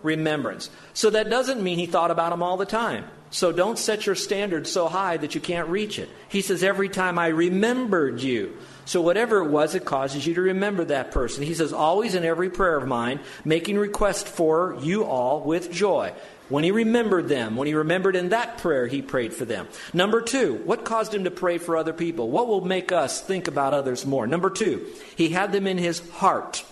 Remembrance. 0.05 0.71
So 0.93 1.11
that 1.11 1.31
doesn't 1.31 1.63
mean 1.63 1.79
he 1.79 1.87
thought 1.87 2.13
about 2.13 2.31
them 2.31 2.43
all 2.43 2.57
the 2.57 2.67
time. 2.67 3.07
So 3.31 3.51
don't 3.51 3.79
set 3.79 4.07
your 4.07 4.15
standard 4.15 4.69
so 4.69 4.87
high 4.87 5.17
that 5.17 5.35
you 5.35 5.41
can't 5.41 5.69
reach 5.69 5.99
it. 5.99 6.09
He 6.29 6.41
says, 6.41 6.63
Every 6.63 6.89
time 6.89 7.19
I 7.19 7.29
remembered 7.29 8.21
you. 8.21 8.57
So 8.85 9.01
whatever 9.01 9.39
it 9.39 9.51
was, 9.51 9.75
it 9.75 9.85
causes 9.85 10.25
you 10.25 10.35
to 10.35 10.41
remember 10.41 10.85
that 10.85 11.11
person. 11.11 11.43
He 11.43 11.55
says, 11.55 11.73
Always 11.73 12.15
in 12.15 12.25
every 12.25 12.49
prayer 12.49 12.77
of 12.77 12.87
mine, 12.87 13.19
making 13.45 13.77
request 13.77 14.29
for 14.29 14.77
you 14.81 15.03
all 15.05 15.41
with 15.41 15.73
joy. 15.73 16.13
When 16.49 16.63
he 16.63 16.71
remembered 16.71 17.29
them, 17.29 17.57
when 17.57 17.67
he 17.67 17.75
remembered 17.75 18.15
in 18.15 18.29
that 18.29 18.59
prayer, 18.59 18.87
he 18.87 19.03
prayed 19.03 19.33
for 19.33 19.47
them. 19.47 19.67
Number 19.93 20.21
two, 20.21 20.61
what 20.65 20.85
caused 20.85 21.15
him 21.15 21.25
to 21.25 21.31
pray 21.31 21.59
for 21.59 21.77
other 21.77 21.95
people? 21.95 22.31
What 22.31 22.47
will 22.47 22.61
make 22.61 22.93
us 22.93 23.21
think 23.21 23.49
about 23.49 23.75
others 23.75 24.05
more? 24.05 24.27
Number 24.27 24.51
two, 24.51 24.87
he 25.17 25.31
had 25.31 25.53
them 25.53 25.67
in 25.67 25.79
his 25.79 26.07
heart. 26.11 26.65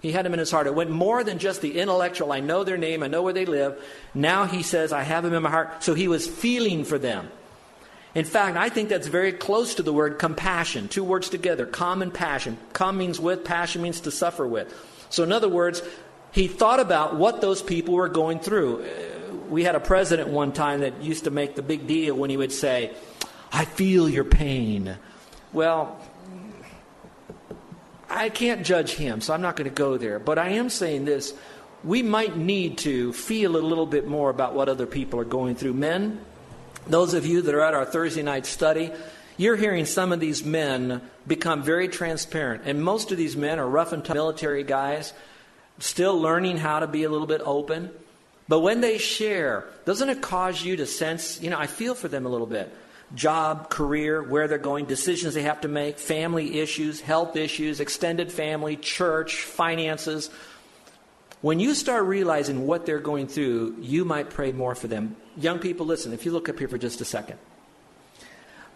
He 0.00 0.12
had 0.12 0.24
them 0.24 0.32
in 0.32 0.38
his 0.38 0.50
heart. 0.50 0.66
It 0.66 0.74
went 0.74 0.90
more 0.90 1.24
than 1.24 1.38
just 1.38 1.60
the 1.60 1.78
intellectual, 1.78 2.32
I 2.32 2.40
know 2.40 2.64
their 2.64 2.76
name, 2.76 3.02
I 3.02 3.08
know 3.08 3.22
where 3.22 3.32
they 3.32 3.46
live. 3.46 3.82
Now 4.14 4.44
he 4.44 4.62
says, 4.62 4.92
I 4.92 5.02
have 5.02 5.24
them 5.24 5.34
in 5.34 5.42
my 5.42 5.50
heart. 5.50 5.82
So 5.82 5.94
he 5.94 6.08
was 6.08 6.26
feeling 6.26 6.84
for 6.84 6.98
them. 6.98 7.30
In 8.14 8.24
fact, 8.24 8.56
I 8.56 8.68
think 8.68 8.88
that's 8.88 9.06
very 9.06 9.32
close 9.32 9.74
to 9.74 9.82
the 9.82 9.92
word 9.92 10.18
compassion. 10.18 10.88
Two 10.88 11.04
words 11.04 11.28
together, 11.28 11.66
common 11.66 12.10
passion. 12.10 12.58
Com 12.72 12.96
means 12.96 13.20
with, 13.20 13.44
passion 13.44 13.82
means 13.82 14.00
to 14.02 14.10
suffer 14.10 14.46
with. 14.46 14.74
So, 15.10 15.22
in 15.22 15.32
other 15.32 15.48
words, 15.48 15.82
he 16.32 16.48
thought 16.48 16.80
about 16.80 17.16
what 17.16 17.40
those 17.40 17.62
people 17.62 17.94
were 17.94 18.08
going 18.08 18.40
through. 18.40 18.82
Uh, 18.82 19.34
we 19.48 19.64
had 19.64 19.74
a 19.74 19.80
president 19.80 20.28
one 20.28 20.52
time 20.52 20.80
that 20.80 21.02
used 21.02 21.24
to 21.24 21.30
make 21.30 21.54
the 21.54 21.62
big 21.62 21.86
deal 21.86 22.14
when 22.14 22.30
he 22.30 22.36
would 22.36 22.52
say, 22.52 22.92
I 23.52 23.64
feel 23.64 24.08
your 24.08 24.24
pain. 24.24 24.96
Well, 25.52 25.98
I 28.08 28.30
can't 28.30 28.64
judge 28.64 28.92
him, 28.92 29.20
so 29.20 29.34
I'm 29.34 29.42
not 29.42 29.56
going 29.56 29.68
to 29.68 29.74
go 29.74 29.98
there. 29.98 30.18
But 30.18 30.38
I 30.38 30.50
am 30.50 30.70
saying 30.70 31.04
this 31.04 31.34
we 31.84 32.02
might 32.02 32.36
need 32.36 32.78
to 32.78 33.12
feel 33.12 33.56
a 33.56 33.58
little 33.58 33.86
bit 33.86 34.06
more 34.06 34.30
about 34.30 34.54
what 34.54 34.68
other 34.68 34.86
people 34.86 35.20
are 35.20 35.24
going 35.24 35.54
through. 35.54 35.74
Men, 35.74 36.20
those 36.86 37.14
of 37.14 37.24
you 37.26 37.42
that 37.42 37.54
are 37.54 37.60
at 37.60 37.74
our 37.74 37.84
Thursday 37.84 38.22
night 38.22 38.46
study, 38.46 38.90
you're 39.36 39.56
hearing 39.56 39.84
some 39.84 40.10
of 40.10 40.18
these 40.18 40.44
men 40.44 41.00
become 41.26 41.62
very 41.62 41.86
transparent. 41.86 42.62
And 42.64 42.82
most 42.82 43.12
of 43.12 43.18
these 43.18 43.36
men 43.36 43.58
are 43.58 43.68
rough 43.68 43.92
and 43.92 44.04
tough 44.04 44.14
military 44.14 44.64
guys, 44.64 45.12
still 45.78 46.20
learning 46.20 46.56
how 46.56 46.80
to 46.80 46.88
be 46.88 47.04
a 47.04 47.08
little 47.08 47.26
bit 47.26 47.42
open. 47.44 47.90
But 48.48 48.60
when 48.60 48.80
they 48.80 48.98
share, 48.98 49.64
doesn't 49.84 50.08
it 50.08 50.22
cause 50.22 50.64
you 50.64 50.76
to 50.76 50.86
sense, 50.86 51.40
you 51.40 51.50
know, 51.50 51.58
I 51.58 51.66
feel 51.66 51.94
for 51.94 52.08
them 52.08 52.26
a 52.26 52.28
little 52.28 52.46
bit 52.46 52.74
job, 53.14 53.70
career, 53.70 54.22
where 54.22 54.48
they're 54.48 54.58
going, 54.58 54.84
decisions 54.84 55.34
they 55.34 55.42
have 55.42 55.62
to 55.62 55.68
make, 55.68 55.98
family 55.98 56.60
issues, 56.60 57.00
health 57.00 57.36
issues, 57.36 57.80
extended 57.80 58.30
family, 58.30 58.76
church, 58.76 59.42
finances. 59.42 60.30
When 61.40 61.60
you 61.60 61.74
start 61.74 62.04
realizing 62.04 62.66
what 62.66 62.84
they're 62.84 62.98
going 62.98 63.28
through, 63.28 63.76
you 63.80 64.04
might 64.04 64.30
pray 64.30 64.52
more 64.52 64.74
for 64.74 64.88
them. 64.88 65.16
Young 65.36 65.58
people, 65.58 65.86
listen, 65.86 66.12
if 66.12 66.26
you 66.26 66.32
look 66.32 66.48
up 66.48 66.58
here 66.58 66.68
for 66.68 66.78
just 66.78 67.00
a 67.00 67.04
second. 67.04 67.38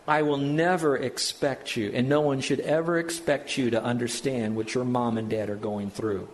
I 0.07 0.23
will 0.23 0.39
never 0.39 0.97
expect 0.97 1.77
you, 1.77 1.91
and 1.95 2.09
no 2.09 2.21
one 2.21 2.41
should 2.41 2.61
ever 2.61 2.99
expect 2.99 3.57
you 3.57 3.71
to 3.71 3.83
understand 3.83 4.57
what 4.57 4.75
your 4.75 4.85
mom 4.85 5.17
and 5.17 5.29
dad 5.29 5.49
are 5.49 5.57
going 5.57 5.91
through 5.91 6.29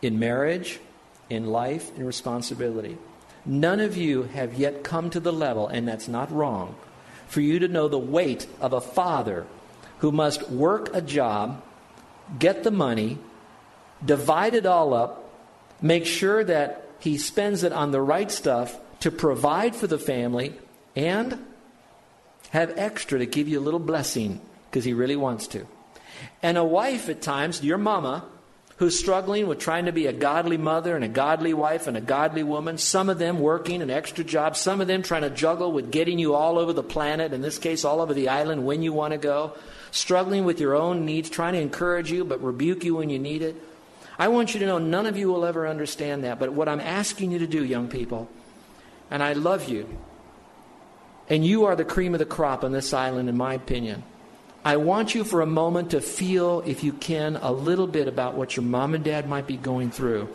in 0.00 0.18
marriage, 0.18 0.80
in 1.30 1.46
life, 1.46 1.96
in 1.96 2.04
responsibility. 2.04 2.98
None 3.46 3.78
of 3.80 3.96
you 3.96 4.24
have 4.24 4.54
yet 4.54 4.82
come 4.82 5.10
to 5.10 5.20
the 5.20 5.32
level, 5.32 5.68
and 5.68 5.86
that's 5.86 6.08
not 6.08 6.32
wrong, 6.32 6.74
for 7.32 7.40
you 7.40 7.60
to 7.60 7.66
know 7.66 7.88
the 7.88 7.98
weight 7.98 8.46
of 8.60 8.74
a 8.74 8.80
father 8.82 9.46
who 10.00 10.12
must 10.12 10.50
work 10.50 10.94
a 10.94 11.00
job, 11.00 11.62
get 12.38 12.62
the 12.62 12.70
money, 12.70 13.16
divide 14.04 14.52
it 14.52 14.66
all 14.66 14.92
up, 14.92 15.32
make 15.80 16.04
sure 16.04 16.44
that 16.44 16.86
he 16.98 17.16
spends 17.16 17.62
it 17.62 17.72
on 17.72 17.90
the 17.90 18.02
right 18.02 18.30
stuff 18.30 18.78
to 19.00 19.10
provide 19.10 19.74
for 19.74 19.86
the 19.86 19.98
family, 19.98 20.52
and 20.94 21.42
have 22.50 22.76
extra 22.76 23.18
to 23.18 23.24
give 23.24 23.48
you 23.48 23.58
a 23.58 23.64
little 23.64 23.80
blessing 23.80 24.38
because 24.68 24.84
he 24.84 24.92
really 24.92 25.16
wants 25.16 25.46
to. 25.46 25.66
And 26.42 26.58
a 26.58 26.64
wife 26.64 27.08
at 27.08 27.22
times, 27.22 27.64
your 27.64 27.78
mama, 27.78 28.26
who's 28.76 28.98
struggling 28.98 29.46
with 29.46 29.58
trying 29.58 29.84
to 29.84 29.92
be 29.92 30.06
a 30.06 30.12
godly 30.12 30.56
mother 30.56 30.96
and 30.96 31.04
a 31.04 31.08
godly 31.08 31.54
wife 31.54 31.86
and 31.86 31.96
a 31.96 32.00
godly 32.00 32.42
woman, 32.42 32.78
some 32.78 33.08
of 33.08 33.18
them 33.18 33.38
working 33.38 33.82
an 33.82 33.90
extra 33.90 34.24
job, 34.24 34.56
some 34.56 34.80
of 34.80 34.86
them 34.86 35.02
trying 35.02 35.22
to 35.22 35.30
juggle 35.30 35.72
with 35.72 35.90
getting 35.90 36.18
you 36.18 36.34
all 36.34 36.58
over 36.58 36.72
the 36.72 36.82
planet, 36.82 37.32
in 37.32 37.42
this 37.42 37.58
case, 37.58 37.84
all 37.84 38.00
over 38.00 38.14
the 38.14 38.28
island 38.28 38.64
when 38.64 38.82
you 38.82 38.92
want 38.92 39.12
to 39.12 39.18
go, 39.18 39.54
struggling 39.90 40.44
with 40.44 40.58
your 40.58 40.74
own 40.74 41.04
needs, 41.04 41.30
trying 41.30 41.52
to 41.52 41.60
encourage 41.60 42.10
you 42.10 42.24
but 42.24 42.42
rebuke 42.42 42.84
you 42.84 42.96
when 42.96 43.10
you 43.10 43.18
need 43.18 43.42
it. 43.42 43.56
I 44.18 44.28
want 44.28 44.54
you 44.54 44.60
to 44.60 44.66
know 44.66 44.78
none 44.78 45.06
of 45.06 45.16
you 45.16 45.28
will 45.28 45.44
ever 45.44 45.66
understand 45.66 46.24
that, 46.24 46.38
but 46.38 46.52
what 46.52 46.68
I'm 46.68 46.80
asking 46.80 47.30
you 47.32 47.38
to 47.40 47.46
do, 47.46 47.64
young 47.64 47.88
people, 47.88 48.28
and 49.10 49.22
I 49.22 49.32
love 49.34 49.68
you, 49.68 49.88
and 51.28 51.44
you 51.44 51.64
are 51.66 51.76
the 51.76 51.84
cream 51.84 52.14
of 52.14 52.18
the 52.18 52.26
crop 52.26 52.64
on 52.64 52.72
this 52.72 52.92
island, 52.92 53.28
in 53.28 53.36
my 53.36 53.54
opinion. 53.54 54.02
I 54.64 54.76
want 54.76 55.14
you 55.14 55.24
for 55.24 55.40
a 55.40 55.46
moment 55.46 55.90
to 55.90 56.00
feel, 56.00 56.60
if 56.60 56.84
you 56.84 56.92
can, 56.92 57.36
a 57.36 57.50
little 57.50 57.88
bit 57.88 58.06
about 58.06 58.34
what 58.34 58.56
your 58.56 58.64
mom 58.64 58.94
and 58.94 59.02
dad 59.02 59.28
might 59.28 59.46
be 59.46 59.56
going 59.56 59.90
through. 59.90 60.28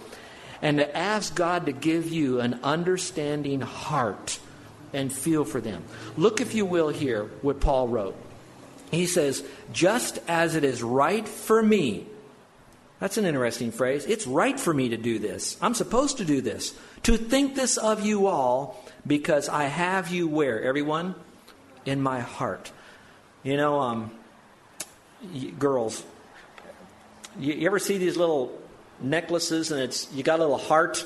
And 0.62 0.80
to 0.80 0.98
ask 0.98 1.34
God 1.34 1.68
to 1.68 1.72
give 1.72 2.12
you 2.12 2.42
an 2.42 2.60
understanding 2.64 3.62
heart 3.62 4.40
and 4.92 5.14
feel 5.14 5.46
for 5.46 5.62
them. 5.62 5.84
Look, 6.18 6.42
if 6.42 6.56
you 6.56 6.66
will, 6.66 6.90
here 6.90 7.26
what 7.42 7.62
Paul 7.62 7.88
wrote. 7.88 8.16
He 8.92 9.06
says, 9.06 9.44
Just 9.72 10.20
as 10.28 10.56
it 10.56 10.64
is 10.64 10.82
right 10.84 11.28
for 11.28 11.62
me, 11.62 12.06
that's 13.00 13.18
an 13.18 13.26
interesting 13.26 13.72
phrase. 13.72 14.06
It's 14.06 14.26
right 14.26 14.60
for 14.60 14.74
me 14.74 14.90
to 14.90 14.98
do 14.98 15.20
this. 15.20 15.56
I'm 15.62 15.76
supposed 15.76 16.18
to 16.18 16.26
do 16.26 16.42
this. 16.42 16.76
To 17.04 17.16
think 17.16 17.56
this 17.56 17.78
of 17.78 18.06
you 18.06 18.28
all, 18.28 18.84
because 19.06 19.48
I 19.50 19.66
have 19.66 20.10
you 20.10 20.28
where? 20.28 20.64
Everyone? 20.64 21.16
In 21.86 22.02
my 22.02 22.22
heart. 22.22 22.72
You 23.48 23.56
know, 23.56 23.80
um, 23.80 24.12
girls, 25.58 26.04
you, 27.40 27.54
you 27.54 27.68
ever 27.68 27.80
see 27.80 27.98
these 27.98 28.18
little 28.18 28.62
necklaces 29.00 29.72
and 29.72 29.80
it's 29.80 30.12
you 30.12 30.22
got 30.22 30.40
a 30.40 30.42
little 30.42 30.58
heart 30.58 31.06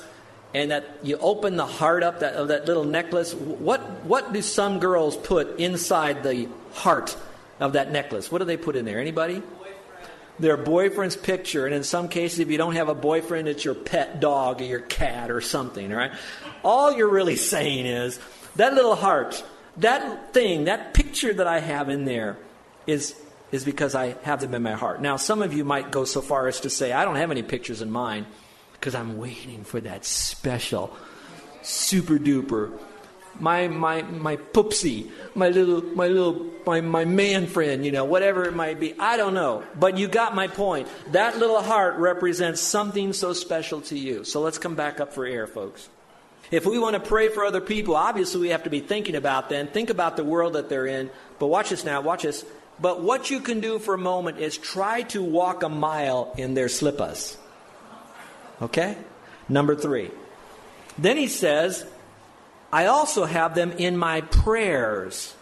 and 0.55 0.71
that 0.71 0.87
you 1.03 1.17
open 1.17 1.55
the 1.55 1.67
heart 1.67 2.01
up 2.01 2.21
that, 2.21 2.33
of 2.33 2.47
that 2.47 2.65
little 2.65 2.83
necklace? 2.83 3.35
What 3.35 3.81
what 4.05 4.33
do 4.33 4.41
some 4.41 4.79
girls 4.79 5.15
put 5.17 5.59
inside 5.59 6.23
the 6.23 6.47
heart 6.73 7.15
of 7.59 7.73
that 7.73 7.91
necklace? 7.91 8.31
What 8.31 8.39
do 8.39 8.45
they 8.45 8.57
put 8.57 8.75
in 8.75 8.85
there? 8.85 8.99
Anybody? 8.99 9.43
Their 10.39 10.57
boyfriend's 10.57 11.15
picture. 11.15 11.67
And 11.67 11.75
in 11.75 11.83
some 11.83 12.09
cases 12.09 12.39
if 12.39 12.49
you 12.49 12.57
don't 12.57 12.73
have 12.73 12.89
a 12.89 12.95
boyfriend 12.95 13.49
it's 13.49 13.63
your 13.63 13.75
pet 13.75 14.19
dog 14.19 14.61
or 14.61 14.65
your 14.65 14.79
cat 14.79 15.29
or 15.29 15.41
something 15.41 15.91
right? 15.91 16.11
All 16.63 16.91
you're 16.91 17.07
really 17.07 17.35
saying 17.35 17.85
is 17.85 18.19
that 18.55 18.73
little 18.73 18.95
heart 18.95 19.43
that 19.77 20.33
thing 20.33 20.65
that 20.65 20.93
picture 20.93 21.33
that 21.33 21.47
i 21.47 21.59
have 21.59 21.89
in 21.89 22.05
there 22.05 22.37
is 22.87 23.15
is 23.51 23.65
because 23.65 23.95
I 23.95 24.15
have 24.23 24.41
them 24.41 24.53
in 24.53 24.63
my 24.63 24.73
heart. 24.73 25.01
Now, 25.01 25.17
some 25.17 25.41
of 25.41 25.53
you 25.53 25.65
might 25.65 25.91
go 25.91 26.05
so 26.05 26.21
far 26.21 26.47
as 26.47 26.61
to 26.61 26.69
say, 26.69 26.93
I 26.93 27.03
don't 27.03 27.17
have 27.17 27.31
any 27.31 27.43
pictures 27.43 27.81
in 27.81 27.91
mind 27.91 28.25
because 28.73 28.95
I'm 28.95 29.17
waiting 29.17 29.63
for 29.63 29.81
that 29.81 30.05
special, 30.05 30.95
super 31.61 32.17
duper, 32.17 32.71
my, 33.39 33.67
my, 33.67 34.01
my 34.03 34.37
poopsie, 34.37 35.09
my 35.35 35.49
little, 35.49 35.81
my 35.81 36.07
little, 36.07 36.49
my, 36.65 36.81
my 36.81 37.05
man 37.05 37.47
friend, 37.47 37.85
you 37.85 37.91
know, 37.91 38.05
whatever 38.05 38.45
it 38.45 38.55
might 38.55 38.79
be. 38.79 38.93
I 38.99 39.17
don't 39.17 39.33
know. 39.33 39.63
But 39.79 39.97
you 39.97 40.07
got 40.07 40.35
my 40.35 40.47
point. 40.47 40.87
That 41.11 41.37
little 41.37 41.61
heart 41.61 41.95
represents 41.95 42.61
something 42.61 43.13
so 43.13 43.33
special 43.33 43.81
to 43.81 43.97
you. 43.97 44.23
So 44.23 44.41
let's 44.41 44.57
come 44.57 44.75
back 44.75 44.99
up 44.99 45.13
for 45.13 45.25
air, 45.25 45.47
folks. 45.47 45.89
If 46.51 46.65
we 46.65 46.77
want 46.77 46.95
to 46.95 46.99
pray 46.99 47.29
for 47.29 47.45
other 47.45 47.61
people, 47.61 47.95
obviously 47.95 48.41
we 48.41 48.49
have 48.49 48.63
to 48.63 48.69
be 48.69 48.81
thinking 48.81 49.15
about 49.15 49.49
them, 49.49 49.67
think 49.67 49.89
about 49.89 50.17
the 50.17 50.23
world 50.25 50.53
that 50.53 50.67
they're 50.67 50.85
in. 50.85 51.09
But 51.39 51.47
watch 51.47 51.69
this 51.69 51.85
now, 51.85 52.01
watch 52.01 52.23
this. 52.23 52.45
But 52.79 53.01
what 53.01 53.29
you 53.29 53.39
can 53.39 53.61
do 53.61 53.79
for 53.79 53.93
a 53.93 53.97
moment 53.97 54.39
is 54.39 54.57
try 54.57 55.03
to 55.03 55.23
walk 55.23 55.63
a 55.63 55.69
mile 55.69 56.33
in 56.37 56.53
their 56.53 56.67
slippers. 56.67 57.37
Okay? 58.61 58.97
Number 59.47 59.75
three. 59.75 60.11
Then 60.97 61.15
he 61.15 61.27
says, 61.27 61.85
I 62.71 62.87
also 62.87 63.25
have 63.25 63.55
them 63.55 63.71
in 63.71 63.95
my 63.97 64.21
prayers. 64.21 65.33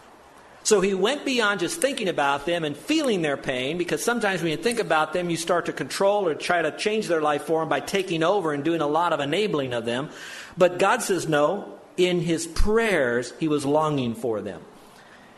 So 0.70 0.80
he 0.80 0.94
went 0.94 1.24
beyond 1.24 1.58
just 1.58 1.80
thinking 1.80 2.06
about 2.06 2.46
them 2.46 2.62
and 2.62 2.76
feeling 2.76 3.22
their 3.22 3.36
pain, 3.36 3.76
because 3.76 4.04
sometimes 4.04 4.40
when 4.40 4.52
you 4.52 4.56
think 4.56 4.78
about 4.78 5.12
them, 5.12 5.28
you 5.28 5.36
start 5.36 5.66
to 5.66 5.72
control 5.72 6.28
or 6.28 6.36
try 6.36 6.62
to 6.62 6.70
change 6.70 7.08
their 7.08 7.20
life 7.20 7.42
for 7.42 7.58
them 7.58 7.68
by 7.68 7.80
taking 7.80 8.22
over 8.22 8.52
and 8.52 8.62
doing 8.62 8.80
a 8.80 8.86
lot 8.86 9.12
of 9.12 9.18
enabling 9.18 9.72
of 9.72 9.84
them. 9.84 10.10
But 10.56 10.78
God 10.78 11.02
says, 11.02 11.28
no, 11.28 11.76
in 11.96 12.20
his 12.20 12.46
prayers, 12.46 13.34
he 13.40 13.48
was 13.48 13.66
longing 13.66 14.14
for 14.14 14.40
them. 14.40 14.62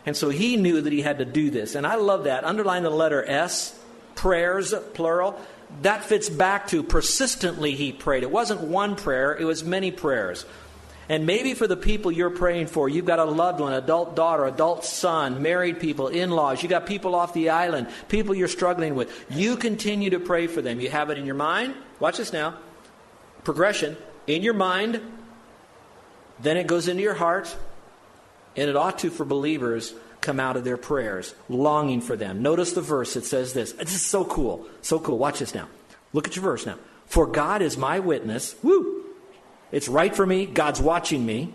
And 0.04 0.14
so 0.14 0.28
he 0.28 0.58
knew 0.58 0.82
that 0.82 0.92
he 0.92 1.00
had 1.00 1.16
to 1.16 1.24
do 1.24 1.48
this. 1.48 1.76
And 1.76 1.86
I 1.86 1.94
love 1.94 2.24
that. 2.24 2.44
Underline 2.44 2.82
the 2.82 2.90
letter 2.90 3.24
S, 3.26 3.74
prayers, 4.14 4.74
plural. 4.92 5.40
That 5.80 6.04
fits 6.04 6.28
back 6.28 6.68
to 6.68 6.82
persistently 6.82 7.74
he 7.74 7.90
prayed. 7.90 8.22
It 8.22 8.30
wasn't 8.30 8.60
one 8.60 8.96
prayer, 8.96 9.34
it 9.34 9.46
was 9.46 9.64
many 9.64 9.92
prayers. 9.92 10.44
And 11.09 11.26
maybe 11.26 11.54
for 11.54 11.66
the 11.66 11.76
people 11.76 12.12
you're 12.12 12.30
praying 12.30 12.68
for, 12.68 12.88
you've 12.88 13.04
got 13.04 13.18
a 13.18 13.25
loved 13.25 13.61
one, 13.61 13.73
adult 13.73 14.14
daughter, 14.14 14.47
adult 14.47 14.85
son, 14.85 15.42
married 15.42 15.80
people, 15.80 16.09
in 16.09 16.30
laws, 16.30 16.62
you 16.62 16.68
got 16.68 16.87
people 16.87 17.14
off 17.14 17.35
the 17.35 17.50
island, 17.50 17.88
people 18.09 18.35
you're 18.35 18.49
struggling 18.49 18.94
with. 18.94 19.12
You 19.28 19.56
continue 19.56 20.11
to 20.11 20.21
pray 20.21 20.47
for 20.47 20.62
them. 20.62 20.80
You 20.80 20.90
have 20.90 21.11
it 21.11 21.18
in 21.18 21.26
your 21.26 21.35
mind. 21.35 21.75
Watch 21.99 22.18
this 22.18 22.32
now. 22.32 22.54
Progression. 23.44 23.97
In 24.26 24.42
your 24.42 24.54
mind, 24.54 25.00
then 26.40 26.56
it 26.56 26.66
goes 26.66 26.87
into 26.87 27.02
your 27.02 27.14
heart, 27.14 27.54
and 28.56 28.71
it 28.71 28.76
ought 28.76 29.00
to, 29.00 29.11
for 29.11 29.25
believers, 29.25 29.92
come 30.21 30.38
out 30.38 30.56
of 30.56 30.62
their 30.62 30.76
prayers, 30.76 31.35
longing 31.49 32.00
for 32.00 32.16
them. 32.16 32.42
Notice 32.42 32.73
the 32.73 32.80
verse. 32.80 33.16
It 33.16 33.25
says 33.25 33.52
this. 33.52 33.73
This 33.73 33.94
is 33.94 34.06
so 34.06 34.25
cool. 34.25 34.66
So 34.80 35.00
cool. 35.00 35.18
Watch 35.18 35.40
this 35.40 35.54
now. 35.54 35.68
Look 36.12 36.28
at 36.28 36.37
your 36.37 36.44
verse 36.44 36.64
now. 36.64 36.78
For 37.06 37.26
God 37.26 37.61
is 37.61 37.76
my 37.76 37.99
witness. 37.99 38.54
Woo! 38.62 38.91
It's 39.72 39.88
right 39.88 40.14
for 40.14 40.24
me. 40.24 40.46
God's 40.46 40.80
watching 40.80 41.26
me. 41.26 41.52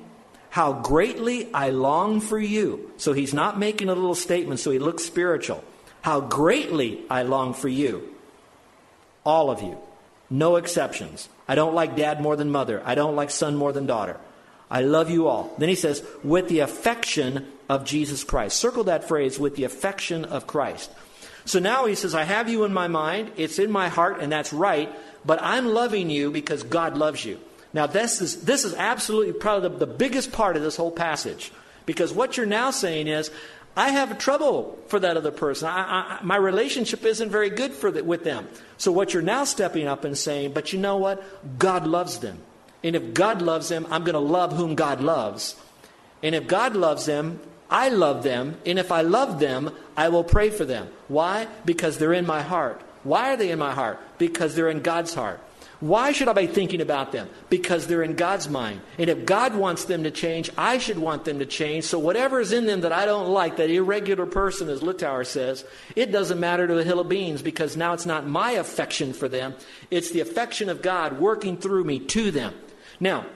How 0.50 0.74
greatly 0.74 1.54
I 1.54 1.70
long 1.70 2.20
for 2.20 2.40
you. 2.40 2.92
So 2.98 3.14
he's 3.14 3.34
not 3.34 3.60
making 3.60 3.90
a 3.90 3.96
little 3.96 4.16
statement 4.16 4.60
so 4.60 4.72
he 4.72 4.80
looks 4.80 5.06
spiritual. 5.06 5.64
How 6.02 6.20
greatly 6.20 7.04
I 7.10 7.24
long 7.24 7.54
for 7.54 7.68
you. 7.70 8.14
All 9.24 9.52
of 9.52 9.62
you. 9.62 9.78
No 10.30 10.56
exceptions. 10.56 11.30
I 11.48 11.56
don't 11.56 11.76
like 11.76 11.96
dad 11.96 12.22
more 12.22 12.36
than 12.36 12.50
mother. 12.50 12.82
I 12.84 12.96
don't 12.96 13.16
like 13.16 13.30
son 13.30 13.56
more 13.56 13.72
than 13.72 13.86
daughter. 13.86 14.18
I 14.70 14.82
love 14.82 15.10
you 15.10 15.28
all. 15.28 15.54
Then 15.58 15.70
he 15.70 15.76
says, 15.76 16.04
with 16.24 16.50
the 16.50 16.60
affection 16.60 17.48
of 17.70 17.86
Jesus 17.86 18.24
Christ. 18.24 18.58
Circle 18.58 18.86
that 18.86 19.08
phrase, 19.08 19.40
with 19.40 19.56
the 19.56 19.64
affection 19.64 20.26
of 20.26 20.48
Christ. 20.48 20.92
So 21.46 21.60
now 21.60 21.86
he 21.86 21.96
says, 21.96 22.14
I 22.14 22.24
have 22.24 22.50
you 22.50 22.66
in 22.66 22.74
my 22.74 22.90
mind, 22.90 23.32
it's 23.38 23.60
in 23.60 23.72
my 23.72 23.88
heart, 23.88 24.20
and 24.20 24.30
that's 24.32 24.52
right, 24.52 24.94
but 25.26 25.40
I'm 25.42 25.68
loving 25.68 26.10
you 26.10 26.32
because 26.32 26.64
God 26.64 26.98
loves 26.98 27.24
you. 27.24 27.40
Now, 27.78 27.86
this 27.86 28.22
is, 28.22 28.42
this 28.42 28.66
is 28.66 28.74
absolutely 28.74 29.34
probably 29.34 29.70
the, 29.70 29.86
the 29.86 29.94
biggest 29.94 30.32
part 30.32 30.58
of 30.58 30.64
this 30.64 30.76
whole 30.76 30.90
passage. 30.90 31.52
Because 31.86 32.12
what 32.12 32.36
you're 32.36 32.48
now 32.48 32.72
saying 32.72 33.08
is, 33.08 33.30
I 33.76 33.90
have 33.90 34.18
trouble 34.18 34.80
for 34.88 35.00
that 35.00 35.16
other 35.16 35.30
person. 35.30 35.68
I, 35.68 36.18
I, 36.18 36.20
my 36.24 36.38
relationship 36.38 37.06
isn't 37.06 37.30
very 37.30 37.52
good 37.52 37.74
for 37.74 37.92
the, 37.92 38.04
with 38.04 38.24
them. 38.24 38.48
So, 38.78 38.92
what 38.92 39.14
you're 39.14 39.22
now 39.22 39.44
stepping 39.44 39.86
up 39.86 40.06
and 40.06 40.18
saying, 40.18 40.54
but 40.54 40.74
you 40.74 40.80
know 40.80 40.98
what? 40.98 41.24
God 41.60 41.86
loves 41.86 42.18
them. 42.18 42.40
And 42.84 42.96
if 42.96 43.14
God 43.14 43.44
loves 43.44 43.70
them, 43.70 43.86
I'm 43.92 44.04
going 44.04 44.14
to 44.14 44.20
love 44.20 44.54
whom 44.54 44.74
God 44.74 45.02
loves. 45.02 45.56
And 46.24 46.34
if 46.34 46.48
God 46.48 46.76
loves 46.76 47.06
them, 47.06 47.40
I 47.70 47.90
love 47.90 48.24
them. 48.24 48.58
And 48.66 48.80
if 48.80 48.92
I 48.92 49.02
love 49.02 49.40
them, 49.40 49.70
I 49.96 50.10
will 50.10 50.24
pray 50.24 50.50
for 50.50 50.66
them. 50.66 50.88
Why? 51.10 51.48
Because 51.64 52.00
they're 52.00 52.12
in 52.14 52.26
my 52.26 52.42
heart. 52.42 52.82
Why 53.04 53.34
are 53.34 53.38
they 53.38 53.52
in 53.52 53.60
my 53.60 53.76
heart? 53.76 54.00
Because 54.18 54.56
they're 54.56 54.72
in 54.72 54.82
God's 54.82 55.14
heart. 55.14 55.42
Why 55.80 56.12
should 56.12 56.28
I 56.28 56.34
be 56.34 56.48
thinking 56.48 56.82
about 56.82 57.12
them? 57.12 57.30
Because 57.50 57.86
they're 57.86 58.02
in 58.02 58.16
God's 58.16 58.50
mind. 58.50 58.82
And 58.98 59.12
if 59.12 59.26
God 59.26 59.54
wants 59.54 59.86
them 59.86 60.04
to 60.04 60.12
change, 60.12 60.50
I 60.58 60.80
should 60.80 60.98
want 60.98 61.26
them 61.26 61.38
to 61.38 61.46
change. 61.46 61.84
So 61.84 62.00
whatever 62.00 62.40
is 62.40 62.52
in 62.52 62.66
them 62.66 62.82
that 62.82 62.92
I 62.92 63.06
don't 63.06 63.30
like, 63.30 63.58
that 63.58 63.70
irregular 63.70 64.26
person, 64.26 64.70
as 64.70 64.82
Littauer 64.82 65.26
says, 65.26 65.64
it 65.96 66.12
doesn't 66.12 66.40
matter 66.40 66.68
to 66.68 66.80
a 66.80 66.84
hill 66.84 67.00
of 67.00 67.10
beans 67.10 67.44
because 67.44 67.78
now 67.78 67.94
it's 67.94 68.08
not 68.08 68.26
my 68.26 68.52
affection 68.52 69.14
for 69.14 69.28
them. 69.28 69.54
It's 69.92 70.10
the 70.10 70.22
affection 70.22 70.70
of 70.70 70.82
God 70.82 71.20
working 71.20 71.58
through 71.58 71.84
me 71.84 72.00
to 72.00 72.32
them. 72.32 72.56
Now, 73.00 73.28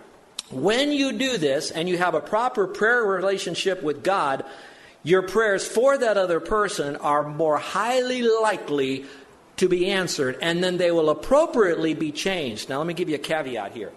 when 0.49 0.91
you 0.91 1.13
do 1.13 1.37
this 1.37 1.69
and 1.69 1.87
you 1.87 1.99
have 1.99 2.15
a 2.15 2.21
proper 2.21 2.65
prayer 2.65 3.03
relationship 3.03 3.83
with 3.83 4.03
God, 4.03 4.43
your 5.03 5.21
prayers 5.21 5.67
for 5.67 5.97
that 5.97 6.17
other 6.17 6.39
person 6.39 6.95
are 6.97 7.23
more 7.23 7.57
highly 7.57 8.21
likely 8.21 9.05
to 9.61 9.69
be 9.69 9.89
answered, 9.89 10.37
and 10.41 10.63
then 10.63 10.77
they 10.77 10.91
will 10.91 11.09
appropriately 11.09 11.93
be 11.93 12.11
changed. 12.11 12.67
Now, 12.67 12.79
let 12.79 12.87
me 12.87 12.93
give 12.93 13.09
you 13.09 13.15
a 13.15 13.19
caveat 13.19 13.71
here. 13.71 13.91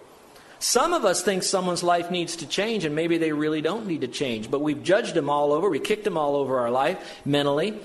Some 0.59 0.93
of 0.93 1.05
us 1.05 1.21
think 1.21 1.43
someone's 1.43 1.83
life 1.83 2.11
needs 2.11 2.37
to 2.37 2.47
change, 2.47 2.85
and 2.85 2.95
maybe 2.95 3.17
they 3.17 3.31
really 3.31 3.61
don't 3.61 3.87
need 3.87 4.01
to 4.01 4.07
change, 4.07 4.49
but 4.49 4.61
we've 4.61 4.83
judged 4.83 5.15
them 5.15 5.29
all 5.29 5.51
over, 5.51 5.69
we 5.69 5.79
kicked 5.79 6.03
them 6.03 6.17
all 6.17 6.35
over 6.35 6.59
our 6.59 6.69
life 6.69 7.19
mentally, 7.25 7.79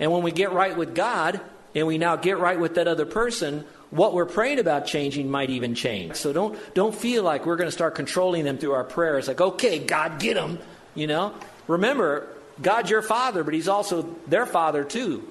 and 0.00 0.10
when 0.10 0.22
we 0.22 0.32
get 0.32 0.52
right 0.52 0.76
with 0.76 0.94
God, 0.94 1.40
and 1.74 1.86
we 1.86 1.98
now 1.98 2.16
get 2.16 2.38
right 2.38 2.58
with 2.58 2.76
that 2.76 2.88
other 2.88 3.04
person, 3.04 3.64
what 3.90 4.14
we're 4.14 4.24
praying 4.24 4.58
about 4.58 4.86
changing 4.86 5.30
might 5.30 5.50
even 5.50 5.74
change. 5.74 6.16
So 6.16 6.32
don't, 6.32 6.58
don't 6.74 6.94
feel 6.94 7.22
like 7.22 7.44
we're 7.44 7.56
going 7.56 7.68
to 7.68 7.72
start 7.72 7.94
controlling 7.94 8.44
them 8.44 8.56
through 8.56 8.72
our 8.72 8.84
prayers. 8.84 9.28
Like, 9.28 9.42
okay, 9.42 9.78
God, 9.78 10.18
get 10.18 10.34
them. 10.34 10.58
You 10.94 11.06
know? 11.06 11.34
Remember, 11.68 12.28
God's 12.60 12.90
your 12.90 13.02
father, 13.02 13.44
but 13.44 13.52
he's 13.52 13.68
also 13.68 14.16
their 14.26 14.46
father 14.46 14.84
too. 14.84 15.30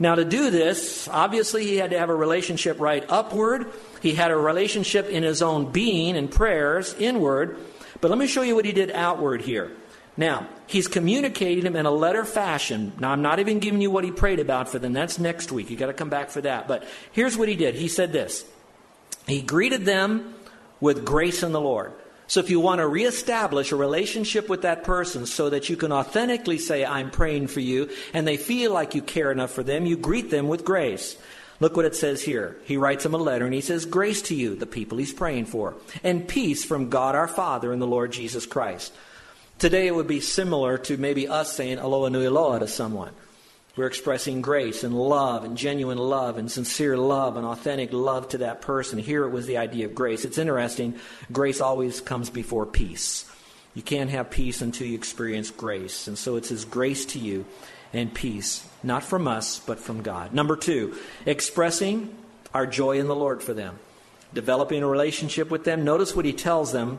Now, 0.00 0.14
to 0.14 0.24
do 0.24 0.50
this, 0.50 1.08
obviously, 1.08 1.66
he 1.66 1.76
had 1.76 1.90
to 1.90 1.98
have 1.98 2.08
a 2.08 2.14
relationship 2.14 2.78
right 2.78 3.04
upward. 3.08 3.72
He 4.00 4.14
had 4.14 4.30
a 4.30 4.36
relationship 4.36 5.08
in 5.08 5.24
his 5.24 5.42
own 5.42 5.72
being 5.72 6.16
and 6.16 6.30
prayers 6.30 6.94
inward. 6.98 7.58
But 8.00 8.10
let 8.10 8.18
me 8.18 8.28
show 8.28 8.42
you 8.42 8.54
what 8.54 8.64
he 8.64 8.72
did 8.72 8.92
outward 8.92 9.42
here. 9.42 9.72
Now, 10.16 10.48
he's 10.66 10.88
communicating 10.88 11.64
them 11.64 11.76
in 11.76 11.86
a 11.86 11.90
letter 11.90 12.24
fashion. 12.24 12.92
Now, 12.98 13.10
I'm 13.10 13.22
not 13.22 13.38
even 13.38 13.58
giving 13.58 13.80
you 13.80 13.90
what 13.90 14.04
he 14.04 14.10
prayed 14.10 14.40
about 14.40 14.68
for 14.68 14.78
them. 14.78 14.92
That's 14.92 15.18
next 15.18 15.50
week. 15.50 15.70
You've 15.70 15.80
got 15.80 15.86
to 15.86 15.92
come 15.92 16.10
back 16.10 16.30
for 16.30 16.40
that. 16.40 16.68
But 16.68 16.84
here's 17.12 17.36
what 17.36 17.48
he 17.48 17.56
did. 17.56 17.74
He 17.74 17.88
said 17.88 18.12
this 18.12 18.44
He 19.26 19.42
greeted 19.42 19.84
them 19.84 20.34
with 20.80 21.04
grace 21.04 21.42
in 21.42 21.52
the 21.52 21.60
Lord. 21.60 21.92
So 22.28 22.40
if 22.40 22.50
you 22.50 22.60
want 22.60 22.80
to 22.80 22.86
reestablish 22.86 23.72
a 23.72 23.76
relationship 23.76 24.50
with 24.50 24.62
that 24.62 24.84
person 24.84 25.24
so 25.24 25.48
that 25.48 25.70
you 25.70 25.76
can 25.76 25.92
authentically 25.92 26.58
say, 26.58 26.84
I'm 26.84 27.10
praying 27.10 27.46
for 27.46 27.60
you, 27.60 27.88
and 28.12 28.28
they 28.28 28.36
feel 28.36 28.70
like 28.70 28.94
you 28.94 29.00
care 29.00 29.32
enough 29.32 29.50
for 29.50 29.62
them, 29.62 29.86
you 29.86 29.96
greet 29.96 30.30
them 30.30 30.46
with 30.46 30.64
grace. 30.64 31.16
Look 31.58 31.74
what 31.74 31.86
it 31.86 31.96
says 31.96 32.22
here. 32.22 32.58
He 32.66 32.76
writes 32.76 33.02
them 33.02 33.14
a 33.14 33.18
letter 33.18 33.46
and 33.46 33.54
he 33.54 33.62
says, 33.62 33.86
Grace 33.86 34.22
to 34.22 34.34
you, 34.34 34.54
the 34.54 34.66
people 34.66 34.98
he's 34.98 35.12
praying 35.12 35.46
for, 35.46 35.74
and 36.04 36.28
peace 36.28 36.64
from 36.64 36.90
God 36.90 37.14
our 37.14 37.26
Father 37.26 37.72
and 37.72 37.80
the 37.82 37.86
Lord 37.86 38.12
Jesus 38.12 38.46
Christ. 38.46 38.94
Today 39.58 39.88
it 39.88 39.94
would 39.94 40.06
be 40.06 40.20
similar 40.20 40.78
to 40.78 40.96
maybe 40.98 41.26
us 41.26 41.52
saying 41.52 41.78
aloha 41.78 42.10
nui 42.10 42.28
loa 42.28 42.60
to 42.60 42.68
someone. 42.68 43.12
We're 43.78 43.86
expressing 43.86 44.42
grace 44.42 44.82
and 44.82 44.92
love 44.92 45.44
and 45.44 45.56
genuine 45.56 45.98
love 45.98 46.36
and 46.36 46.50
sincere 46.50 46.96
love 46.96 47.36
and 47.36 47.46
authentic 47.46 47.92
love 47.92 48.28
to 48.30 48.38
that 48.38 48.60
person. 48.60 48.98
Here 48.98 49.22
it 49.24 49.30
was 49.30 49.46
the 49.46 49.58
idea 49.58 49.86
of 49.86 49.94
grace. 49.94 50.24
It's 50.24 50.36
interesting. 50.36 50.96
Grace 51.30 51.60
always 51.60 52.00
comes 52.00 52.28
before 52.28 52.66
peace. 52.66 53.24
You 53.76 53.82
can't 53.82 54.10
have 54.10 54.30
peace 54.30 54.62
until 54.62 54.88
you 54.88 54.96
experience 54.96 55.52
grace. 55.52 56.08
And 56.08 56.18
so 56.18 56.34
it's 56.34 56.48
His 56.48 56.64
grace 56.64 57.04
to 57.04 57.20
you 57.20 57.46
and 57.92 58.12
peace, 58.12 58.68
not 58.82 59.04
from 59.04 59.28
us, 59.28 59.60
but 59.60 59.78
from 59.78 60.02
God. 60.02 60.34
Number 60.34 60.56
two, 60.56 60.96
expressing 61.24 62.12
our 62.52 62.66
joy 62.66 62.98
in 62.98 63.06
the 63.06 63.14
Lord 63.14 63.44
for 63.44 63.54
them, 63.54 63.78
developing 64.34 64.82
a 64.82 64.88
relationship 64.88 65.50
with 65.50 65.62
them. 65.62 65.84
Notice 65.84 66.16
what 66.16 66.24
He 66.24 66.32
tells 66.32 66.72
them 66.72 66.98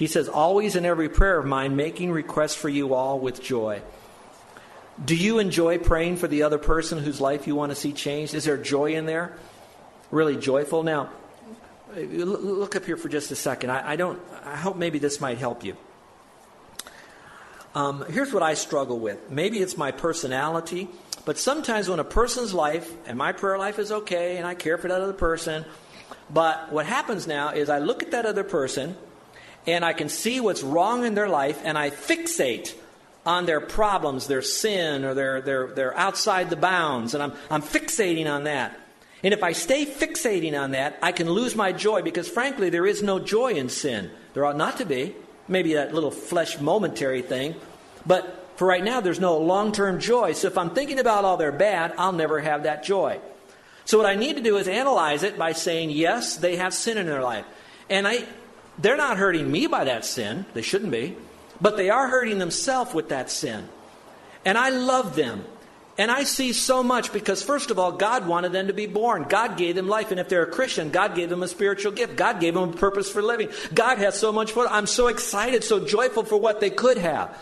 he 0.00 0.06
says, 0.06 0.30
Always 0.30 0.76
in 0.76 0.86
every 0.86 1.10
prayer 1.10 1.38
of 1.38 1.44
mine, 1.44 1.76
making 1.76 2.10
requests 2.10 2.54
for 2.54 2.70
you 2.70 2.94
all 2.94 3.20
with 3.20 3.42
joy. 3.42 3.82
Do 5.04 5.16
you 5.16 5.38
enjoy 5.38 5.78
praying 5.78 6.16
for 6.16 6.28
the 6.28 6.42
other 6.42 6.58
person 6.58 6.98
whose 6.98 7.20
life 7.20 7.46
you 7.46 7.54
want 7.54 7.70
to 7.70 7.76
see 7.76 7.92
changed? 7.92 8.34
Is 8.34 8.44
there 8.44 8.56
joy 8.56 8.94
in 8.94 9.06
there? 9.06 9.36
Really 10.10 10.36
joyful? 10.36 10.82
Now, 10.82 11.10
look 11.94 12.76
up 12.76 12.84
here 12.84 12.96
for 12.96 13.08
just 13.08 13.30
a 13.30 13.36
second. 13.36 13.70
I, 13.70 13.92
I 13.92 13.96
don't. 13.96 14.20
I 14.44 14.56
hope 14.56 14.76
maybe 14.76 14.98
this 14.98 15.20
might 15.20 15.38
help 15.38 15.64
you. 15.64 15.76
Um, 17.74 18.04
here's 18.10 18.32
what 18.32 18.42
I 18.42 18.54
struggle 18.54 18.98
with. 18.98 19.30
Maybe 19.30 19.58
it's 19.58 19.76
my 19.76 19.92
personality, 19.92 20.88
but 21.24 21.38
sometimes 21.38 21.88
when 21.88 22.00
a 22.00 22.04
person's 22.04 22.52
life, 22.52 22.92
and 23.06 23.16
my 23.16 23.32
prayer 23.32 23.58
life 23.58 23.78
is 23.78 23.92
okay, 23.92 24.36
and 24.36 24.46
I 24.46 24.54
care 24.54 24.76
for 24.76 24.88
that 24.88 25.00
other 25.00 25.12
person, 25.12 25.64
but 26.28 26.72
what 26.72 26.86
happens 26.86 27.28
now 27.28 27.50
is 27.50 27.70
I 27.70 27.78
look 27.78 28.02
at 28.02 28.10
that 28.10 28.26
other 28.26 28.42
person, 28.42 28.96
and 29.66 29.84
I 29.84 29.92
can 29.92 30.08
see 30.08 30.40
what's 30.40 30.62
wrong 30.62 31.04
in 31.04 31.14
their 31.14 31.28
life 31.28 31.60
and 31.64 31.76
I 31.76 31.90
fixate 31.90 32.74
on 33.30 33.46
their 33.46 33.60
problems, 33.60 34.26
their 34.26 34.42
sin, 34.42 35.04
or 35.04 35.14
their, 35.14 35.40
their, 35.40 35.68
their 35.68 35.96
outside 35.96 36.50
the 36.50 36.56
bounds, 36.56 37.14
and 37.14 37.22
I'm, 37.22 37.32
I'm 37.48 37.62
fixating 37.62 38.28
on 38.28 38.44
that. 38.44 38.76
And 39.22 39.32
if 39.32 39.44
I 39.44 39.52
stay 39.52 39.86
fixating 39.86 40.60
on 40.60 40.72
that, 40.72 40.98
I 41.00 41.12
can 41.12 41.30
lose 41.30 41.54
my 41.54 41.70
joy 41.70 42.02
because, 42.02 42.28
frankly, 42.28 42.70
there 42.70 42.86
is 42.86 43.04
no 43.04 43.20
joy 43.20 43.52
in 43.52 43.68
sin. 43.68 44.10
There 44.34 44.44
ought 44.44 44.56
not 44.56 44.78
to 44.78 44.84
be. 44.84 45.14
Maybe 45.46 45.74
that 45.74 45.94
little 45.94 46.10
flesh 46.10 46.58
momentary 46.58 47.22
thing. 47.22 47.54
But 48.04 48.50
for 48.56 48.66
right 48.66 48.82
now, 48.82 49.00
there's 49.00 49.20
no 49.20 49.38
long 49.38 49.70
term 49.70 50.00
joy. 50.00 50.32
So 50.32 50.48
if 50.48 50.58
I'm 50.58 50.70
thinking 50.70 50.98
about 50.98 51.24
all 51.24 51.36
their 51.36 51.52
bad, 51.52 51.94
I'll 51.98 52.12
never 52.12 52.40
have 52.40 52.64
that 52.64 52.82
joy. 52.82 53.20
So 53.84 53.96
what 53.96 54.06
I 54.06 54.16
need 54.16 54.36
to 54.36 54.42
do 54.42 54.56
is 54.56 54.66
analyze 54.66 55.22
it 55.22 55.38
by 55.38 55.52
saying, 55.52 55.90
yes, 55.90 56.36
they 56.36 56.56
have 56.56 56.74
sin 56.74 56.98
in 56.98 57.06
their 57.06 57.22
life. 57.22 57.44
And 57.88 58.08
I, 58.08 58.24
they're 58.78 58.96
not 58.96 59.18
hurting 59.18 59.50
me 59.50 59.66
by 59.66 59.84
that 59.84 60.04
sin. 60.04 60.46
They 60.54 60.62
shouldn't 60.62 60.90
be. 60.90 61.16
But 61.60 61.76
they 61.76 61.90
are 61.90 62.08
hurting 62.08 62.38
themselves 62.38 62.94
with 62.94 63.10
that 63.10 63.30
sin. 63.30 63.68
And 64.44 64.56
I 64.56 64.70
love 64.70 65.16
them. 65.16 65.44
And 65.98 66.10
I 66.10 66.24
see 66.24 66.54
so 66.54 66.82
much 66.82 67.12
because, 67.12 67.42
first 67.42 67.70
of 67.70 67.78
all, 67.78 67.92
God 67.92 68.26
wanted 68.26 68.52
them 68.52 68.68
to 68.68 68.72
be 68.72 68.86
born. 68.86 69.26
God 69.28 69.58
gave 69.58 69.74
them 69.74 69.86
life. 69.86 70.10
And 70.10 70.18
if 70.18 70.30
they're 70.30 70.44
a 70.44 70.50
Christian, 70.50 70.88
God 70.88 71.14
gave 71.14 71.28
them 71.28 71.42
a 71.42 71.48
spiritual 71.48 71.92
gift. 71.92 72.16
God 72.16 72.40
gave 72.40 72.54
them 72.54 72.70
a 72.70 72.72
purpose 72.72 73.10
for 73.10 73.20
living. 73.20 73.50
God 73.74 73.98
has 73.98 74.18
so 74.18 74.32
much 74.32 74.52
for 74.52 74.64
them. 74.64 74.72
I'm 74.72 74.86
so 74.86 75.08
excited, 75.08 75.62
so 75.62 75.84
joyful 75.84 76.24
for 76.24 76.38
what 76.38 76.60
they 76.60 76.70
could 76.70 76.96
have. 76.96 77.36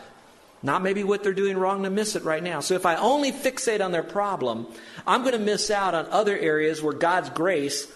Not 0.61 0.83
maybe 0.83 1.05
what 1.05 1.23
they're 1.23 1.33
doing 1.33 1.57
wrong 1.57 1.85
to 1.85 1.91
miss 1.91 2.17
it 2.17 2.25
right 2.25 2.43
now. 2.43 2.59
So 2.59 2.75
if 2.75 2.85
I 2.85 2.97
only 2.97 3.31
fixate 3.31 3.85
on 3.85 3.93
their 3.93 4.03
problem, 4.03 4.67
I'm 5.07 5.21
going 5.21 5.35
to 5.35 5.39
miss 5.39 5.71
out 5.71 5.95
on 5.95 6.07
other 6.07 6.37
areas 6.37 6.83
where 6.83 6.95
God's 6.95 7.31
grace 7.31 7.87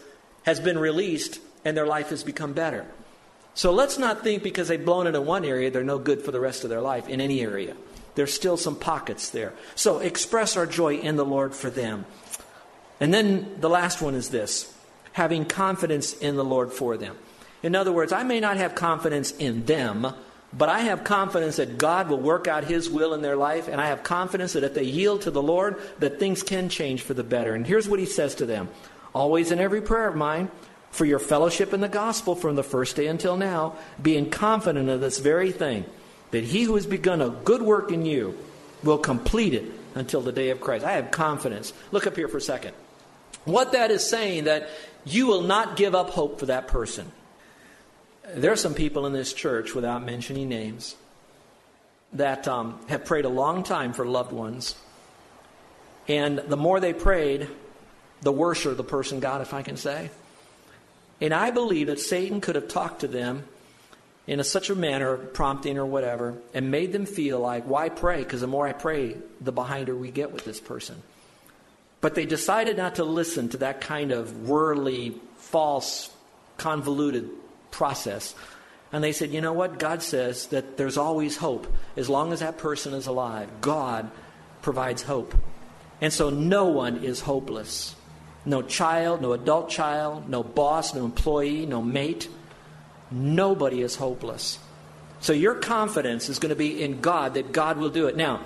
has 0.44 0.60
been 0.60 0.78
released 0.78 1.40
and 1.64 1.76
their 1.76 1.86
life 1.86 2.10
has 2.10 2.22
become 2.22 2.52
better. 2.52 2.86
So 3.54 3.72
let's 3.72 3.98
not 3.98 4.22
think 4.22 4.42
because 4.42 4.68
they've 4.68 4.84
blown 4.84 5.06
it 5.06 5.14
in 5.14 5.26
one 5.26 5.44
area, 5.44 5.70
they're 5.70 5.84
no 5.84 5.98
good 5.98 6.22
for 6.22 6.30
the 6.32 6.40
rest 6.40 6.64
of 6.64 6.70
their 6.70 6.80
life 6.80 7.08
in 7.08 7.20
any 7.20 7.40
area. 7.40 7.76
There's 8.14 8.32
still 8.32 8.56
some 8.56 8.76
pockets 8.76 9.30
there. 9.30 9.52
So 9.74 9.98
express 9.98 10.56
our 10.56 10.66
joy 10.66 10.96
in 10.96 11.16
the 11.16 11.24
Lord 11.24 11.54
for 11.54 11.70
them. 11.70 12.04
And 13.00 13.12
then 13.12 13.56
the 13.60 13.70
last 13.70 14.00
one 14.00 14.14
is 14.14 14.30
this 14.30 14.72
having 15.12 15.44
confidence 15.44 16.14
in 16.14 16.36
the 16.36 16.44
Lord 16.44 16.72
for 16.72 16.96
them. 16.96 17.16
In 17.62 17.76
other 17.76 17.92
words, 17.92 18.12
I 18.12 18.22
may 18.22 18.40
not 18.40 18.56
have 18.56 18.74
confidence 18.74 19.30
in 19.32 19.66
them, 19.66 20.06
but 20.52 20.68
I 20.68 20.80
have 20.80 21.04
confidence 21.04 21.56
that 21.56 21.78
God 21.78 22.08
will 22.08 22.18
work 22.18 22.48
out 22.48 22.64
His 22.64 22.90
will 22.90 23.14
in 23.14 23.22
their 23.22 23.36
life, 23.36 23.68
and 23.68 23.80
I 23.80 23.88
have 23.88 24.02
confidence 24.02 24.54
that 24.54 24.64
if 24.64 24.74
they 24.74 24.84
yield 24.84 25.22
to 25.22 25.30
the 25.30 25.42
Lord, 25.42 25.80
that 25.98 26.18
things 26.18 26.42
can 26.42 26.68
change 26.68 27.02
for 27.02 27.14
the 27.14 27.22
better. 27.22 27.54
And 27.54 27.66
here's 27.66 27.88
what 27.88 28.00
He 28.00 28.06
says 28.06 28.34
to 28.36 28.46
them 28.46 28.68
Always 29.14 29.52
in 29.52 29.58
every 29.58 29.82
prayer 29.82 30.08
of 30.08 30.16
mine, 30.16 30.50
for 30.92 31.04
your 31.06 31.18
fellowship 31.18 31.72
in 31.72 31.80
the 31.80 31.88
gospel 31.88 32.36
from 32.36 32.54
the 32.54 32.62
first 32.62 32.96
day 32.96 33.06
until 33.06 33.36
now, 33.36 33.74
being 34.00 34.30
confident 34.30 34.88
of 34.88 35.00
this 35.00 35.18
very 35.18 35.50
thing 35.50 35.84
that 36.30 36.44
he 36.44 36.62
who 36.62 36.74
has 36.76 36.86
begun 36.86 37.20
a 37.20 37.30
good 37.30 37.62
work 37.62 37.90
in 37.90 38.04
you 38.06 38.38
will 38.84 38.98
complete 38.98 39.54
it 39.54 39.64
until 39.94 40.20
the 40.20 40.32
day 40.32 40.50
of 40.50 40.60
Christ. 40.60 40.84
I 40.84 40.92
have 40.92 41.10
confidence. 41.10 41.72
Look 41.90 42.06
up 42.06 42.14
here 42.14 42.28
for 42.28 42.36
a 42.36 42.42
second. 42.42 42.74
What 43.44 43.72
that 43.72 43.90
is 43.90 44.08
saying 44.08 44.44
that 44.44 44.68
you 45.04 45.26
will 45.26 45.42
not 45.42 45.76
give 45.76 45.94
up 45.94 46.10
hope 46.10 46.38
for 46.38 46.46
that 46.46 46.68
person. 46.68 47.10
There 48.34 48.52
are 48.52 48.56
some 48.56 48.74
people 48.74 49.06
in 49.06 49.12
this 49.12 49.32
church, 49.32 49.74
without 49.74 50.04
mentioning 50.04 50.48
names, 50.48 50.94
that 52.12 52.46
um, 52.46 52.78
have 52.88 53.04
prayed 53.04 53.24
a 53.24 53.30
long 53.30 53.62
time 53.62 53.92
for 53.92 54.06
loved 54.06 54.32
ones. 54.32 54.76
And 56.06 56.38
the 56.38 56.56
more 56.56 56.80
they 56.80 56.92
prayed, 56.92 57.48
the 58.20 58.32
worser 58.32 58.74
the 58.74 58.84
person 58.84 59.20
got, 59.20 59.40
if 59.40 59.54
I 59.54 59.62
can 59.62 59.76
say. 59.76 60.10
And 61.22 61.32
I 61.32 61.52
believe 61.52 61.86
that 61.86 62.00
Satan 62.00 62.40
could 62.40 62.56
have 62.56 62.66
talked 62.66 63.00
to 63.00 63.08
them 63.08 63.44
in 64.26 64.40
a, 64.40 64.44
such 64.44 64.70
a 64.70 64.74
manner, 64.74 65.16
prompting 65.16 65.78
or 65.78 65.86
whatever, 65.86 66.34
and 66.52 66.72
made 66.72 66.92
them 66.92 67.06
feel 67.06 67.38
like, 67.38 67.64
why 67.64 67.90
pray? 67.90 68.24
Because 68.24 68.40
the 68.40 68.48
more 68.48 68.66
I 68.66 68.72
pray, 68.72 69.16
the 69.40 69.52
behinder 69.52 69.96
we 69.96 70.10
get 70.10 70.32
with 70.32 70.44
this 70.44 70.58
person. 70.58 71.00
But 72.00 72.16
they 72.16 72.26
decided 72.26 72.76
not 72.76 72.96
to 72.96 73.04
listen 73.04 73.48
to 73.50 73.58
that 73.58 73.80
kind 73.80 74.10
of 74.10 74.48
worldly, 74.48 75.14
false, 75.36 76.10
convoluted 76.56 77.30
process. 77.70 78.34
And 78.92 79.02
they 79.02 79.12
said, 79.12 79.30
you 79.30 79.40
know 79.40 79.52
what? 79.52 79.78
God 79.78 80.02
says 80.02 80.48
that 80.48 80.76
there's 80.76 80.96
always 80.96 81.36
hope. 81.36 81.72
As 81.96 82.08
long 82.10 82.32
as 82.32 82.40
that 82.40 82.58
person 82.58 82.94
is 82.94 83.06
alive, 83.06 83.48
God 83.60 84.10
provides 84.60 85.02
hope. 85.02 85.36
And 86.00 86.12
so 86.12 86.30
no 86.30 86.64
one 86.66 87.04
is 87.04 87.20
hopeless. 87.20 87.94
No 88.44 88.62
child, 88.62 89.22
no 89.22 89.32
adult 89.32 89.70
child, 89.70 90.28
no 90.28 90.42
boss, 90.42 90.94
no 90.94 91.04
employee, 91.04 91.66
no 91.66 91.80
mate 91.80 92.28
Nobody 93.12 93.82
is 93.82 93.96
hopeless. 93.96 94.58
So 95.20 95.32
your 95.32 95.54
confidence 95.54 96.28
is 96.28 96.38
going 96.38 96.50
to 96.50 96.56
be 96.56 96.82
in 96.82 97.00
God 97.00 97.34
that 97.34 97.52
God 97.52 97.76
will 97.76 97.90
do 97.90 98.06
it. 98.06 98.16
Now, 98.16 98.40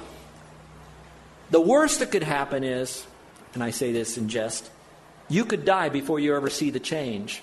the 1.50 1.60
worst 1.60 2.00
that 2.00 2.10
could 2.10 2.24
happen 2.24 2.64
is, 2.64 3.06
and 3.54 3.62
I 3.62 3.70
say 3.70 3.92
this 3.92 4.18
in 4.18 4.28
jest, 4.28 4.68
you 5.28 5.44
could 5.44 5.64
die 5.64 5.88
before 5.88 6.18
you 6.18 6.34
ever 6.34 6.50
see 6.50 6.70
the 6.70 6.80
change. 6.80 7.42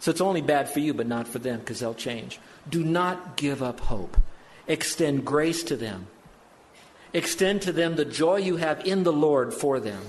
So 0.00 0.10
it's 0.10 0.20
only 0.20 0.42
bad 0.42 0.68
for 0.68 0.80
you, 0.80 0.92
but 0.94 1.06
not 1.06 1.28
for 1.28 1.38
them 1.38 1.60
because 1.60 1.80
they'll 1.80 1.94
change. 1.94 2.40
Do 2.68 2.84
not 2.84 3.36
give 3.36 3.62
up 3.62 3.80
hope. 3.80 4.16
Extend 4.66 5.24
grace 5.24 5.62
to 5.64 5.76
them. 5.76 6.08
Extend 7.12 7.62
to 7.62 7.72
them 7.72 7.96
the 7.96 8.04
joy 8.04 8.36
you 8.36 8.56
have 8.56 8.84
in 8.84 9.04
the 9.04 9.12
Lord 9.12 9.54
for 9.54 9.80
them 9.80 10.02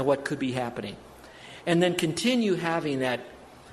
and 0.00 0.06
what 0.06 0.24
could 0.24 0.38
be 0.38 0.52
happening. 0.52 0.96
And 1.66 1.82
then 1.82 1.94
continue 1.94 2.54
having 2.54 3.00
that 3.00 3.20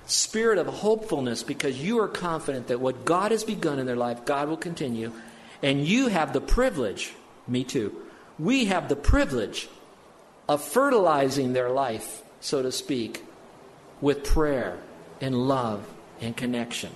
spirit 0.07 0.57
of 0.57 0.67
hopefulness 0.67 1.41
because 1.41 1.81
you 1.81 1.99
are 1.99 2.07
confident 2.09 2.67
that 2.67 2.81
what 2.81 3.05
God 3.05 3.31
has 3.31 3.45
begun 3.45 3.79
in 3.79 3.85
their 3.85 3.95
life, 3.95 4.25
God 4.25 4.49
will 4.49 4.57
continue. 4.57 5.13
And 5.63 5.87
you 5.87 6.09
have 6.09 6.33
the 6.33 6.41
privilege, 6.41 7.13
me 7.47 7.63
too, 7.63 7.95
we 8.37 8.65
have 8.65 8.89
the 8.89 8.95
privilege 8.97 9.69
of 10.49 10.61
fertilizing 10.61 11.53
their 11.53 11.69
life, 11.69 12.21
so 12.41 12.61
to 12.61 12.73
speak, 12.73 13.23
with 14.01 14.25
prayer 14.25 14.77
and 15.21 15.47
love 15.47 15.87
and 16.19 16.35
connection. 16.35 16.91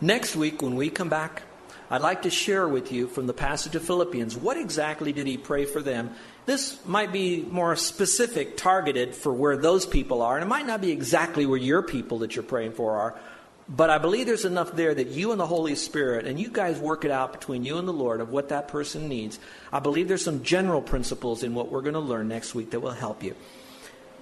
Next 0.00 0.34
week, 0.34 0.60
when 0.60 0.74
we 0.74 0.90
come 0.90 1.08
back, 1.08 1.42
I'd 1.88 2.02
like 2.02 2.22
to 2.22 2.30
share 2.30 2.68
with 2.68 2.90
you 2.90 3.06
from 3.06 3.28
the 3.28 3.32
passage 3.32 3.76
of 3.76 3.82
Philippians 3.82 4.36
what 4.36 4.56
exactly 4.56 5.12
did 5.12 5.28
he 5.28 5.38
pray 5.38 5.64
for 5.64 5.80
them 5.80 6.10
this 6.48 6.84
might 6.86 7.12
be 7.12 7.42
more 7.42 7.76
specific, 7.76 8.56
targeted 8.56 9.14
for 9.14 9.32
where 9.32 9.56
those 9.56 9.84
people 9.84 10.22
are, 10.22 10.36
and 10.36 10.42
it 10.42 10.48
might 10.48 10.66
not 10.66 10.80
be 10.80 10.90
exactly 10.90 11.44
where 11.44 11.58
your 11.58 11.82
people 11.82 12.20
that 12.20 12.34
you're 12.34 12.42
praying 12.42 12.72
for 12.72 12.96
are. 12.96 13.20
But 13.68 13.90
I 13.90 13.98
believe 13.98 14.26
there's 14.26 14.46
enough 14.46 14.72
there 14.72 14.94
that 14.94 15.08
you 15.08 15.30
and 15.30 15.38
the 15.38 15.46
Holy 15.46 15.74
Spirit, 15.74 16.26
and 16.26 16.40
you 16.40 16.48
guys 16.48 16.78
work 16.78 17.04
it 17.04 17.10
out 17.10 17.34
between 17.34 17.66
you 17.66 17.76
and 17.76 17.86
the 17.86 17.92
Lord 17.92 18.22
of 18.22 18.30
what 18.30 18.48
that 18.48 18.68
person 18.68 19.08
needs. 19.08 19.38
I 19.70 19.80
believe 19.80 20.08
there's 20.08 20.24
some 20.24 20.42
general 20.42 20.80
principles 20.80 21.42
in 21.42 21.54
what 21.54 21.70
we're 21.70 21.82
going 21.82 21.92
to 21.92 22.00
learn 22.00 22.28
next 22.28 22.54
week 22.54 22.70
that 22.70 22.80
will 22.80 22.92
help 22.92 23.22
you. 23.22 23.36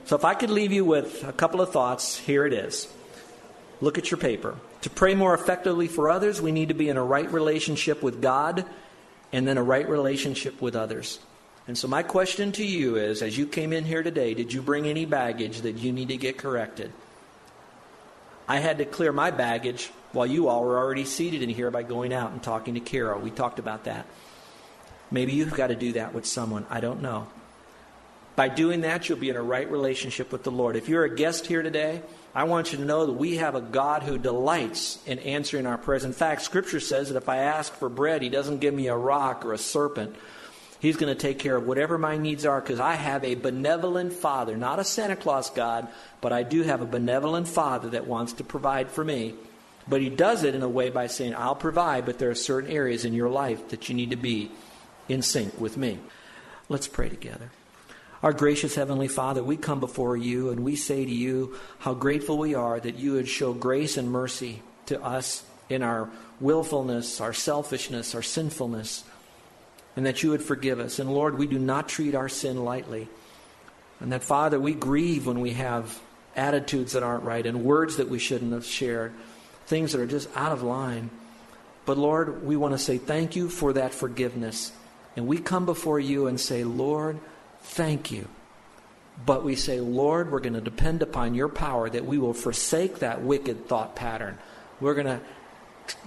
So 0.06 0.16
if 0.16 0.24
I 0.24 0.34
could 0.34 0.50
leave 0.50 0.72
you 0.72 0.84
with 0.84 1.22
a 1.22 1.32
couple 1.32 1.60
of 1.60 1.70
thoughts, 1.70 2.18
here 2.18 2.44
it 2.44 2.52
is. 2.52 2.88
Look 3.80 3.98
at 3.98 4.10
your 4.10 4.18
paper. 4.18 4.56
To 4.80 4.90
pray 4.90 5.14
more 5.14 5.32
effectively 5.32 5.86
for 5.86 6.10
others, 6.10 6.42
we 6.42 6.50
need 6.50 6.68
to 6.68 6.74
be 6.74 6.88
in 6.88 6.96
a 6.96 7.04
right 7.04 7.30
relationship 7.32 8.02
with 8.02 8.20
God 8.20 8.64
and 9.32 9.46
then 9.46 9.58
a 9.58 9.62
right 9.62 9.88
relationship 9.88 10.60
with 10.60 10.74
others. 10.74 11.20
And 11.66 11.76
so, 11.76 11.88
my 11.88 12.02
question 12.02 12.52
to 12.52 12.64
you 12.64 12.96
is 12.96 13.22
as 13.22 13.36
you 13.36 13.46
came 13.46 13.72
in 13.72 13.84
here 13.84 14.02
today, 14.02 14.34
did 14.34 14.52
you 14.52 14.62
bring 14.62 14.86
any 14.86 15.04
baggage 15.04 15.62
that 15.62 15.78
you 15.78 15.92
need 15.92 16.08
to 16.08 16.16
get 16.16 16.38
corrected? 16.38 16.92
I 18.48 18.60
had 18.60 18.78
to 18.78 18.84
clear 18.84 19.12
my 19.12 19.32
baggage 19.32 19.90
while 20.12 20.26
you 20.26 20.48
all 20.48 20.62
were 20.62 20.78
already 20.78 21.04
seated 21.04 21.42
in 21.42 21.48
here 21.48 21.70
by 21.72 21.82
going 21.82 22.12
out 22.12 22.30
and 22.30 22.40
talking 22.40 22.74
to 22.74 22.80
Kira. 22.80 23.20
We 23.20 23.30
talked 23.30 23.58
about 23.58 23.84
that. 23.84 24.06
Maybe 25.10 25.32
you've 25.32 25.54
got 25.54 25.68
to 25.68 25.74
do 25.74 25.92
that 25.94 26.14
with 26.14 26.26
someone. 26.26 26.66
I 26.70 26.80
don't 26.80 27.02
know. 27.02 27.26
By 28.36 28.48
doing 28.48 28.82
that, 28.82 29.08
you'll 29.08 29.18
be 29.18 29.30
in 29.30 29.36
a 29.36 29.42
right 29.42 29.68
relationship 29.68 30.30
with 30.30 30.42
the 30.42 30.50
Lord. 30.50 30.76
If 30.76 30.88
you're 30.88 31.04
a 31.04 31.14
guest 31.14 31.46
here 31.46 31.62
today, 31.62 32.02
I 32.34 32.44
want 32.44 32.70
you 32.70 32.78
to 32.78 32.84
know 32.84 33.06
that 33.06 33.14
we 33.14 33.36
have 33.36 33.54
a 33.54 33.60
God 33.60 34.02
who 34.02 34.18
delights 34.18 34.98
in 35.06 35.18
answering 35.20 35.66
our 35.66 35.78
prayers. 35.78 36.04
In 36.04 36.12
fact, 36.12 36.42
Scripture 36.42 36.80
says 36.80 37.08
that 37.08 37.16
if 37.16 37.30
I 37.30 37.38
ask 37.38 37.72
for 37.72 37.88
bread, 37.88 38.22
He 38.22 38.28
doesn't 38.28 38.58
give 38.58 38.74
me 38.74 38.88
a 38.88 38.96
rock 38.96 39.44
or 39.44 39.54
a 39.54 39.58
serpent. 39.58 40.14
He's 40.80 40.96
going 40.96 41.14
to 41.14 41.20
take 41.20 41.38
care 41.38 41.56
of 41.56 41.66
whatever 41.66 41.96
my 41.96 42.16
needs 42.16 42.44
are 42.44 42.60
because 42.60 42.80
I 42.80 42.94
have 42.94 43.24
a 43.24 43.34
benevolent 43.34 44.12
Father, 44.12 44.56
not 44.56 44.78
a 44.78 44.84
Santa 44.84 45.16
Claus 45.16 45.50
God, 45.50 45.88
but 46.20 46.32
I 46.32 46.42
do 46.42 46.62
have 46.62 46.82
a 46.82 46.86
benevolent 46.86 47.48
Father 47.48 47.90
that 47.90 48.06
wants 48.06 48.34
to 48.34 48.44
provide 48.44 48.90
for 48.90 49.04
me. 49.04 49.34
But 49.88 50.00
He 50.00 50.10
does 50.10 50.42
it 50.42 50.54
in 50.54 50.62
a 50.62 50.68
way 50.68 50.90
by 50.90 51.06
saying, 51.06 51.34
I'll 51.34 51.54
provide, 51.54 52.04
but 52.04 52.18
there 52.18 52.30
are 52.30 52.34
certain 52.34 52.70
areas 52.70 53.04
in 53.04 53.14
your 53.14 53.30
life 53.30 53.68
that 53.68 53.88
you 53.88 53.94
need 53.94 54.10
to 54.10 54.16
be 54.16 54.50
in 55.08 55.22
sync 55.22 55.58
with 55.60 55.76
me. 55.76 55.98
Let's 56.68 56.88
pray 56.88 57.08
together. 57.08 57.50
Our 58.22 58.32
gracious 58.32 58.74
Heavenly 58.74 59.08
Father, 59.08 59.42
we 59.42 59.56
come 59.56 59.78
before 59.78 60.16
you 60.16 60.50
and 60.50 60.64
we 60.64 60.74
say 60.74 61.04
to 61.04 61.10
you 61.10 61.56
how 61.78 61.94
grateful 61.94 62.38
we 62.38 62.54
are 62.54 62.80
that 62.80 62.96
you 62.96 63.12
would 63.12 63.28
show 63.28 63.52
grace 63.52 63.96
and 63.96 64.10
mercy 64.10 64.62
to 64.86 65.02
us 65.02 65.44
in 65.68 65.82
our 65.82 66.08
willfulness, 66.40 67.20
our 67.20 67.32
selfishness, 67.32 68.14
our 68.14 68.22
sinfulness 68.22 69.04
and 69.96 70.06
that 70.06 70.22
you 70.22 70.30
would 70.30 70.42
forgive 70.42 70.78
us. 70.78 70.98
And 70.98 71.12
Lord, 71.12 71.38
we 71.38 71.46
do 71.46 71.58
not 71.58 71.88
treat 71.88 72.14
our 72.14 72.28
sin 72.28 72.64
lightly. 72.64 73.08
And 73.98 74.12
that, 74.12 74.22
Father, 74.22 74.60
we 74.60 74.74
grieve 74.74 75.26
when 75.26 75.40
we 75.40 75.52
have 75.52 75.98
attitudes 76.36 76.92
that 76.92 77.02
aren't 77.02 77.24
right 77.24 77.46
and 77.46 77.64
words 77.64 77.96
that 77.96 78.08
we 78.08 78.18
shouldn't 78.18 78.52
have 78.52 78.66
shared, 78.66 79.12
things 79.66 79.92
that 79.92 80.00
are 80.00 80.06
just 80.06 80.28
out 80.36 80.52
of 80.52 80.62
line. 80.62 81.10
But 81.86 81.96
Lord, 81.96 82.44
we 82.44 82.56
want 82.56 82.74
to 82.74 82.78
say 82.78 82.98
thank 82.98 83.36
you 83.36 83.48
for 83.48 83.72
that 83.72 83.94
forgiveness. 83.94 84.72
And 85.16 85.26
we 85.26 85.38
come 85.38 85.64
before 85.64 85.98
you 85.98 86.26
and 86.26 86.38
say, 86.38 86.62
Lord, 86.62 87.18
thank 87.62 88.12
you 88.12 88.28
but 89.24 89.44
we 89.44 89.56
say, 89.56 89.80
Lord, 89.80 90.30
we're 90.30 90.40
going 90.40 90.54
to 90.54 90.60
depend 90.60 91.02
upon 91.02 91.34
your 91.34 91.48
power 91.48 91.88
that 91.88 92.04
we 92.04 92.18
will 92.18 92.34
forsake 92.34 92.98
that 92.98 93.22
wicked 93.22 93.66
thought 93.66 93.96
pattern. 93.96 94.38
We're 94.80 94.94
going 94.94 95.06
to 95.06 95.20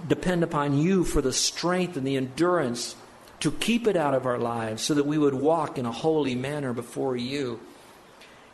depend 0.06 0.44
upon 0.44 0.78
you 0.78 1.04
for 1.04 1.20
the 1.20 1.32
strength 1.32 1.96
and 1.96 2.06
the 2.06 2.16
endurance 2.16 2.94
to 3.40 3.50
keep 3.50 3.86
it 3.86 3.96
out 3.96 4.14
of 4.14 4.26
our 4.26 4.38
lives 4.38 4.82
so 4.82 4.94
that 4.94 5.06
we 5.06 5.18
would 5.18 5.34
walk 5.34 5.78
in 5.78 5.86
a 5.86 5.92
holy 5.92 6.34
manner 6.34 6.72
before 6.72 7.16
you. 7.16 7.60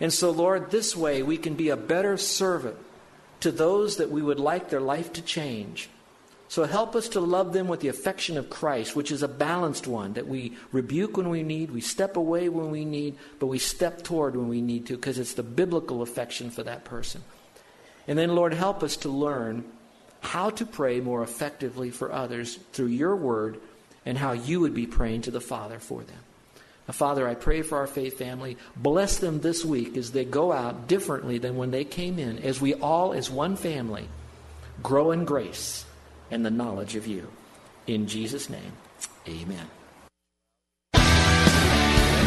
And 0.01 0.12
so, 0.12 0.31
Lord, 0.31 0.70
this 0.70 0.96
way 0.96 1.22
we 1.22 1.37
can 1.37 1.55
be 1.55 1.70
a 1.70 1.77
better 1.77 2.16
servant 2.16 2.77
to 3.40 3.51
those 3.51 3.96
that 3.96 4.11
we 4.11 4.22
would 4.22 4.40
like 4.40 4.70
their 4.70 4.81
life 4.81 5.12
to 5.14 5.22
change. 5.22 5.88
So 6.49 6.64
help 6.64 6.94
us 6.94 7.09
to 7.11 7.20
love 7.20 7.53
them 7.53 7.66
with 7.66 7.81
the 7.81 7.88
affection 7.88 8.38
of 8.38 8.49
Christ, 8.49 8.94
which 8.94 9.11
is 9.11 9.22
a 9.22 9.29
balanced 9.29 9.88
one, 9.88 10.12
that 10.12 10.29
we 10.29 10.57
rebuke 10.70 11.16
when 11.16 11.29
we 11.29 11.42
need, 11.42 11.72
we 11.72 11.81
step 11.81 12.16
away 12.16 12.49
when 12.49 12.70
we 12.70 12.85
need, 12.85 13.16
but 13.40 13.46
we 13.46 13.59
step 13.59 14.05
toward 14.05 14.37
when 14.37 14.49
we 14.49 14.62
need 14.62 14.87
to, 14.87 14.94
because 14.94 15.18
it's 15.18 15.35
the 15.35 15.42
biblical 15.42 16.03
affection 16.03 16.51
for 16.51 16.62
that 16.62 16.85
person. 16.85 17.25
And 18.07 18.16
then, 18.16 18.37
Lord, 18.37 18.55
help 18.55 18.85
us 18.85 18.96
to 18.99 19.09
learn 19.09 19.64
how 20.20 20.51
to 20.51 20.64
pray 20.64 21.01
more 21.01 21.25
effectively 21.25 21.90
for 21.90 22.12
others 22.12 22.61
through 22.72 22.87
your 22.87 23.16
word 23.16 23.61
and 24.07 24.16
how 24.16 24.33
you 24.33 24.61
would 24.61 24.73
be 24.73 24.87
praying 24.87 25.23
to 25.23 25.31
the 25.31 25.40
Father 25.40 25.79
for 25.79 26.03
them. 26.03 26.19
Now, 26.88 26.92
Father, 26.92 27.29
I 27.29 27.35
pray 27.35 27.62
for 27.62 27.79
our 27.79 27.88
faith 27.88 28.16
family. 28.16 28.57
Bless 28.77 29.19
them 29.19 29.40
this 29.40 29.64
week 29.64 29.97
as 29.97 30.12
they 30.12 30.25
go 30.25 30.53
out 30.53 30.87
differently 30.87 31.38
than 31.38 31.57
when 31.57 31.73
they 31.73 31.85
came 31.85 32.19
in, 32.19 32.38
as 32.38 32.61
we 32.61 32.75
all, 32.75 33.12
as 33.12 33.29
one 33.29 33.57
family, 33.57 34.09
grow 34.83 35.11
in 35.11 35.25
grace 35.25 35.85
and 36.31 36.47
the 36.47 36.51
knowledge 36.51 36.95
of 36.95 37.07
you. 37.07 37.29
In 37.88 38.07
Jesus' 38.07 38.49
name, 38.49 38.73
amen. 39.29 39.66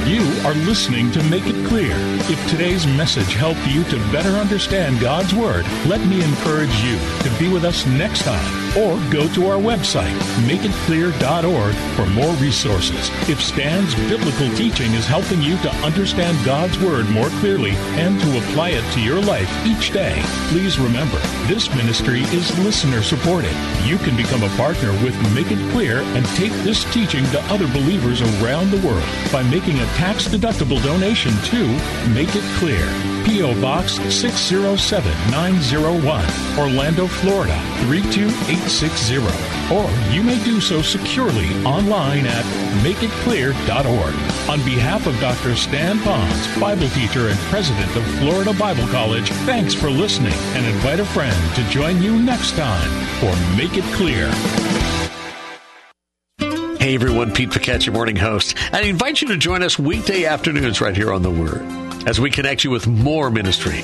You 0.06 0.22
are 0.44 0.56
listening 0.66 1.12
to 1.12 1.24
Make 1.26 1.46
It 1.46 1.68
Clear. 1.68 1.94
If 1.94 2.50
today's 2.50 2.88
message 2.88 3.34
helped 3.36 3.66
you 3.68 3.84
to 3.86 3.98
better 4.12 4.30
understand 4.30 5.00
God's 5.00 5.34
Word, 5.36 5.66
let 5.86 6.06
me 6.08 6.24
encourage 6.24 6.74
you 6.84 6.98
to 7.22 7.40
be 7.40 7.48
with 7.54 7.64
us 7.64 7.86
next 7.86 8.24
time 8.24 8.69
or 8.78 9.00
go 9.12 9.28
to 9.34 9.48
our 9.48 9.58
website, 9.58 10.16
makeitclear.org, 10.48 11.76
for 11.96 12.06
more 12.14 12.34
resources. 12.36 13.10
If 13.30 13.42
Stan's 13.42 13.96
biblical 14.10 14.50
teaching 14.56 14.94
is 14.94 15.06
helping 15.06 15.42
you 15.42 15.58
to 15.60 15.70
understand 15.86 16.38
God's 16.46 16.78
Word 16.80 17.10
more 17.10 17.30
clearly 17.40 17.72
and 17.98 18.20
to 18.22 18.38
apply 18.38 18.70
it 18.70 18.94
to 18.94 19.02
your 19.02 19.22
life 19.22 19.50
each 19.66 19.92
day, 19.92 20.22
please 20.50 20.80
remember 20.80 21.18
this 21.48 21.74
ministry 21.76 22.22
is 22.36 22.58
listener 22.60 23.02
supported. 23.02 23.54
You 23.86 23.98
can 23.98 24.16
become 24.16 24.44
a 24.44 24.56
partner 24.58 24.92
with 25.04 25.16
Make 25.34 25.52
It 25.52 25.72
Clear 25.72 26.02
and 26.02 26.26
take 26.38 26.54
this 26.64 26.84
teaching 26.94 27.26
to 27.32 27.42
other 27.46 27.68
believers 27.68 28.22
around 28.22 28.72
the 28.72 28.86
world 28.86 29.04
by 29.32 29.44
making 29.44 29.80
a 29.80 29.86
tax 29.98 30.28
deductible 30.28 30.82
donation 30.84 31.34
to 31.46 31.68
Make 32.14 32.36
It 32.36 32.44
Clear. 32.60 33.19
P.O. 33.30 33.54
Box 33.62 33.94
607901, 34.12 36.26
Orlando, 36.58 37.06
Florida 37.06 37.54
32860. 37.86 39.18
Or 39.72 39.88
you 40.12 40.24
may 40.24 40.44
do 40.44 40.60
so 40.60 40.82
securely 40.82 41.54
online 41.64 42.26
at 42.26 42.44
makeitclear.org. 42.82 44.16
On 44.50 44.60
behalf 44.66 45.06
of 45.06 45.16
Dr. 45.20 45.56
Stan 45.56 46.00
Ponz, 46.00 46.60
Bible 46.60 46.90
teacher 46.90 47.28
and 47.28 47.38
president 47.52 47.96
of 47.96 48.04
Florida 48.18 48.52
Bible 48.54 48.88
College, 48.88 49.30
thanks 49.46 49.76
for 49.76 49.92
listening 49.92 50.34
and 50.56 50.66
invite 50.66 51.00
a 51.00 51.06
friend 51.06 51.38
to 51.54 51.64
join 51.70 52.02
you 52.02 52.20
next 52.20 52.54
time 52.54 52.90
for 53.20 53.32
Make 53.56 53.78
It 53.78 53.84
Clear. 53.94 54.32
Hey 56.80 56.96
everyone, 56.96 57.32
Pete 57.32 57.52
Paquette, 57.52 57.86
your 57.86 57.94
morning 57.94 58.16
host. 58.16 58.56
I 58.74 58.82
invite 58.82 59.22
you 59.22 59.28
to 59.28 59.38
join 59.38 59.62
us 59.62 59.78
weekday 59.78 60.26
afternoons 60.26 60.82
right 60.82 60.98
here 60.98 61.14
on 61.14 61.22
The 61.22 61.30
Word 61.30 61.89
as 62.06 62.20
we 62.20 62.30
connect 62.30 62.64
you 62.64 62.72
with 62.72 62.88
more 62.88 63.30
ministry. 63.30 63.82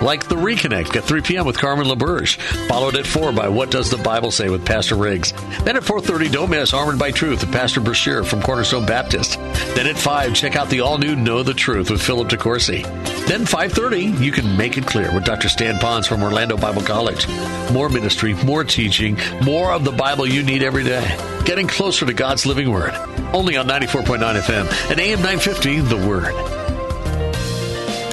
Like 0.00 0.28
the 0.28 0.34
Reconnect 0.34 0.94
at 0.96 1.04
3 1.04 1.22
p.m. 1.22 1.46
with 1.46 1.56
Carmen 1.56 1.86
LaBerge, 1.86 2.36
followed 2.68 2.96
at 2.96 3.06
4 3.06 3.32
by 3.32 3.48
What 3.48 3.70
Does 3.70 3.90
the 3.90 3.96
Bible 3.96 4.30
Say 4.30 4.50
with 4.50 4.66
Pastor 4.66 4.96
Riggs. 4.96 5.32
Then 5.62 5.76
at 5.76 5.82
4.30, 5.82 6.30
Don't 6.30 6.50
Miss 6.50 6.74
Armored 6.74 6.98
by 6.98 7.10
Truth 7.10 7.40
with 7.40 7.52
Pastor 7.52 7.80
Brashear 7.80 8.22
from 8.24 8.42
Cornerstone 8.42 8.84
Baptist. 8.84 9.38
Then 9.74 9.86
at 9.86 9.96
5, 9.96 10.34
check 10.34 10.56
out 10.56 10.68
the 10.68 10.80
all-new 10.80 11.16
Know 11.16 11.42
the 11.42 11.54
Truth 11.54 11.90
with 11.90 12.02
Philip 12.02 12.28
DeCourcy. 12.28 12.82
Then 13.26 13.46
5.30, 13.46 14.20
you 14.20 14.30
can 14.30 14.58
make 14.58 14.76
it 14.76 14.86
clear 14.86 15.14
with 15.14 15.24
Dr. 15.24 15.48
Stan 15.48 15.76
Ponz 15.76 16.06
from 16.06 16.22
Orlando 16.22 16.58
Bible 16.58 16.82
College. 16.82 17.26
More 17.72 17.88
ministry, 17.88 18.34
more 18.44 18.64
teaching, 18.64 19.16
more 19.42 19.72
of 19.72 19.84
the 19.84 19.92
Bible 19.92 20.26
you 20.26 20.42
need 20.42 20.62
every 20.62 20.84
day. 20.84 21.16
Getting 21.46 21.66
closer 21.66 22.04
to 22.04 22.12
God's 22.12 22.44
living 22.44 22.70
Word. 22.70 22.92
Only 23.32 23.56
on 23.56 23.66
94.9 23.66 24.18
FM 24.18 24.90
and 24.90 25.00
AM 25.00 25.20
950, 25.20 25.80
The 25.80 26.06
Word. 26.06 26.63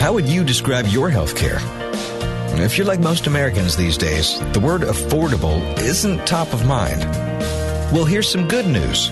How 0.01 0.13
would 0.13 0.27
you 0.27 0.43
describe 0.43 0.87
your 0.87 1.11
health 1.11 1.35
care? 1.35 1.59
If 2.59 2.75
you're 2.75 2.87
like 2.87 2.99
most 2.99 3.27
Americans 3.27 3.77
these 3.77 3.99
days, 3.99 4.39
the 4.51 4.59
word 4.59 4.81
affordable 4.81 5.61
isn't 5.77 6.25
top 6.25 6.53
of 6.53 6.65
mind. 6.65 7.01
Well, 7.93 8.05
here's 8.05 8.27
some 8.27 8.47
good 8.47 8.65
news. 8.65 9.11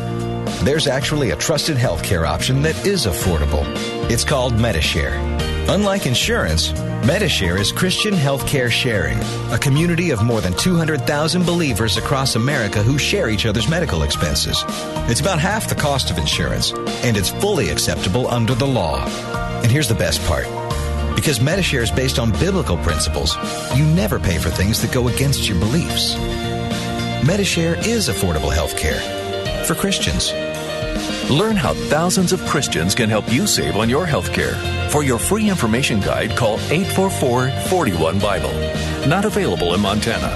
There's 0.64 0.88
actually 0.88 1.30
a 1.30 1.36
trusted 1.36 1.78
healthcare 1.78 2.28
option 2.28 2.64
that 2.64 2.88
is 2.88 3.06
affordable. 3.06 3.64
It's 4.10 4.24
called 4.24 4.54
Medishare. 4.54 5.14
Unlike 5.70 6.08
insurance, 6.08 6.72
Medishare 7.04 7.60
is 7.60 7.72
Christian 7.72 8.16
healthcare 8.16 8.72
sharing, 8.72 9.20
a 9.54 9.60
community 9.60 10.10
of 10.10 10.24
more 10.24 10.42
than 10.42 10.54
200,000 10.54 11.46
believers 11.46 11.98
across 11.98 12.36
America 12.36 12.82
who 12.82 12.98
share 12.98 13.30
each 13.30 13.46
other's 13.46 13.70
medical 13.70 14.02
expenses. 14.02 14.64
It's 15.08 15.22
about 15.22 15.38
half 15.38 15.70
the 15.70 15.76
cost 15.76 16.10
of 16.10 16.18
insurance, 16.18 16.74
and 17.04 17.16
it's 17.16 17.30
fully 17.30 17.70
acceptable 17.70 18.28
under 18.28 18.56
the 18.56 18.68
law. 18.68 19.06
And 19.62 19.72
here's 19.72 19.88
the 19.88 19.94
best 19.94 20.20
part. 20.26 20.48
Because 21.20 21.40
Medishare 21.40 21.82
is 21.82 21.92
based 21.92 22.18
on 22.18 22.32
biblical 22.32 22.78
principles, 22.78 23.36
you 23.76 23.84
never 23.84 24.22
pay 24.22 24.38
for 24.38 24.50
things 24.50 24.82
that 24.82 24.94
go 24.94 25.10
against 25.10 25.50
your 25.50 25.60
beliefs. 25.60 26.16
Medishare 27.28 27.78
is 27.86 28.08
affordable 28.08 28.54
health 28.54 28.78
care 28.78 29.02
for 29.66 29.76
Christians. 29.76 30.32
Learn 31.30 31.58
how 31.58 31.74
thousands 31.90 32.32
of 32.32 32.40
Christians 32.46 32.96
can 32.96 33.10
help 33.10 33.30
you 33.30 33.48
save 33.48 33.76
on 33.76 33.90
your 33.90 34.06
health 34.06 34.32
care. 34.32 34.56
For 34.92 35.04
your 35.04 35.20
free 35.20 35.50
information 35.50 36.00
guide, 36.00 36.38
call 36.38 36.58
844 36.72 37.50
41 37.68 38.20
Bible. 38.20 38.54
Not 39.06 39.26
available 39.26 39.74
in 39.74 39.82
Montana. 39.82 40.34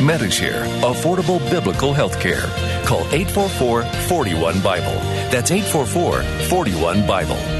Medishare, 0.00 0.66
affordable 0.82 1.40
biblical 1.50 1.94
health 1.94 2.20
care. 2.20 2.44
Call 2.84 3.06
844 3.10 3.84
41 3.84 4.60
Bible. 4.60 5.00
That's 5.30 5.50
844 5.50 6.22
41 6.50 7.06
Bible. 7.06 7.55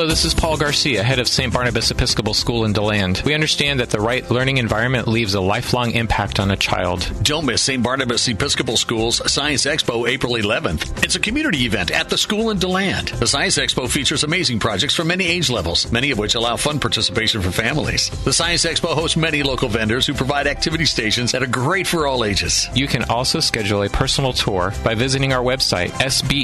Hello, 0.00 0.08
this 0.08 0.24
is 0.24 0.32
Paul 0.32 0.56
Garcia, 0.56 1.02
head 1.02 1.18
of 1.18 1.28
St. 1.28 1.52
Barnabas 1.52 1.90
Episcopal 1.90 2.32
School 2.32 2.64
in 2.64 2.72
DeLand. 2.72 3.20
We 3.26 3.34
understand 3.34 3.80
that 3.80 3.90
the 3.90 4.00
right 4.00 4.30
learning 4.30 4.56
environment 4.56 5.06
leaves 5.06 5.34
a 5.34 5.42
lifelong 5.42 5.90
impact 5.90 6.40
on 6.40 6.50
a 6.50 6.56
child. 6.56 7.06
Don't 7.22 7.44
miss 7.44 7.60
St. 7.60 7.82
Barnabas 7.82 8.26
Episcopal 8.26 8.78
School's 8.78 9.20
Science 9.30 9.66
Expo 9.66 10.08
April 10.08 10.32
11th. 10.36 11.04
It's 11.04 11.16
a 11.16 11.20
community 11.20 11.66
event 11.66 11.90
at 11.90 12.08
the 12.08 12.16
school 12.16 12.48
in 12.48 12.58
DeLand. 12.58 13.08
The 13.08 13.26
Science 13.26 13.58
Expo 13.58 13.90
features 13.90 14.24
amazing 14.24 14.58
projects 14.58 14.94
from 14.94 15.08
many 15.08 15.26
age 15.26 15.50
levels, 15.50 15.92
many 15.92 16.10
of 16.12 16.16
which 16.16 16.34
allow 16.34 16.56
fun 16.56 16.80
participation 16.80 17.42
for 17.42 17.50
families. 17.50 18.08
The 18.24 18.32
Science 18.32 18.64
Expo 18.64 18.94
hosts 18.94 19.18
many 19.18 19.42
local 19.42 19.68
vendors 19.68 20.06
who 20.06 20.14
provide 20.14 20.46
activity 20.46 20.86
stations 20.86 21.32
that 21.32 21.42
are 21.42 21.46
great 21.46 21.86
for 21.86 22.06
all 22.06 22.24
ages. 22.24 22.70
You 22.74 22.86
can 22.86 23.04
also 23.10 23.38
schedule 23.40 23.82
a 23.82 23.90
personal 23.90 24.32
tour 24.32 24.72
by 24.82 24.94
visiting 24.94 25.34
our 25.34 25.44
website, 25.44 25.90
sbesyes.org. 25.90 26.40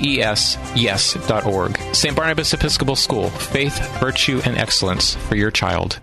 St. 1.94 2.14
Barnabas 2.14 2.52
Episcopal 2.52 2.96
School, 2.96 3.32
faith, 3.46 3.78
virtue, 4.00 4.40
and 4.44 4.56
excellence 4.58 5.14
for 5.14 5.36
your 5.36 5.50
child. 5.50 6.00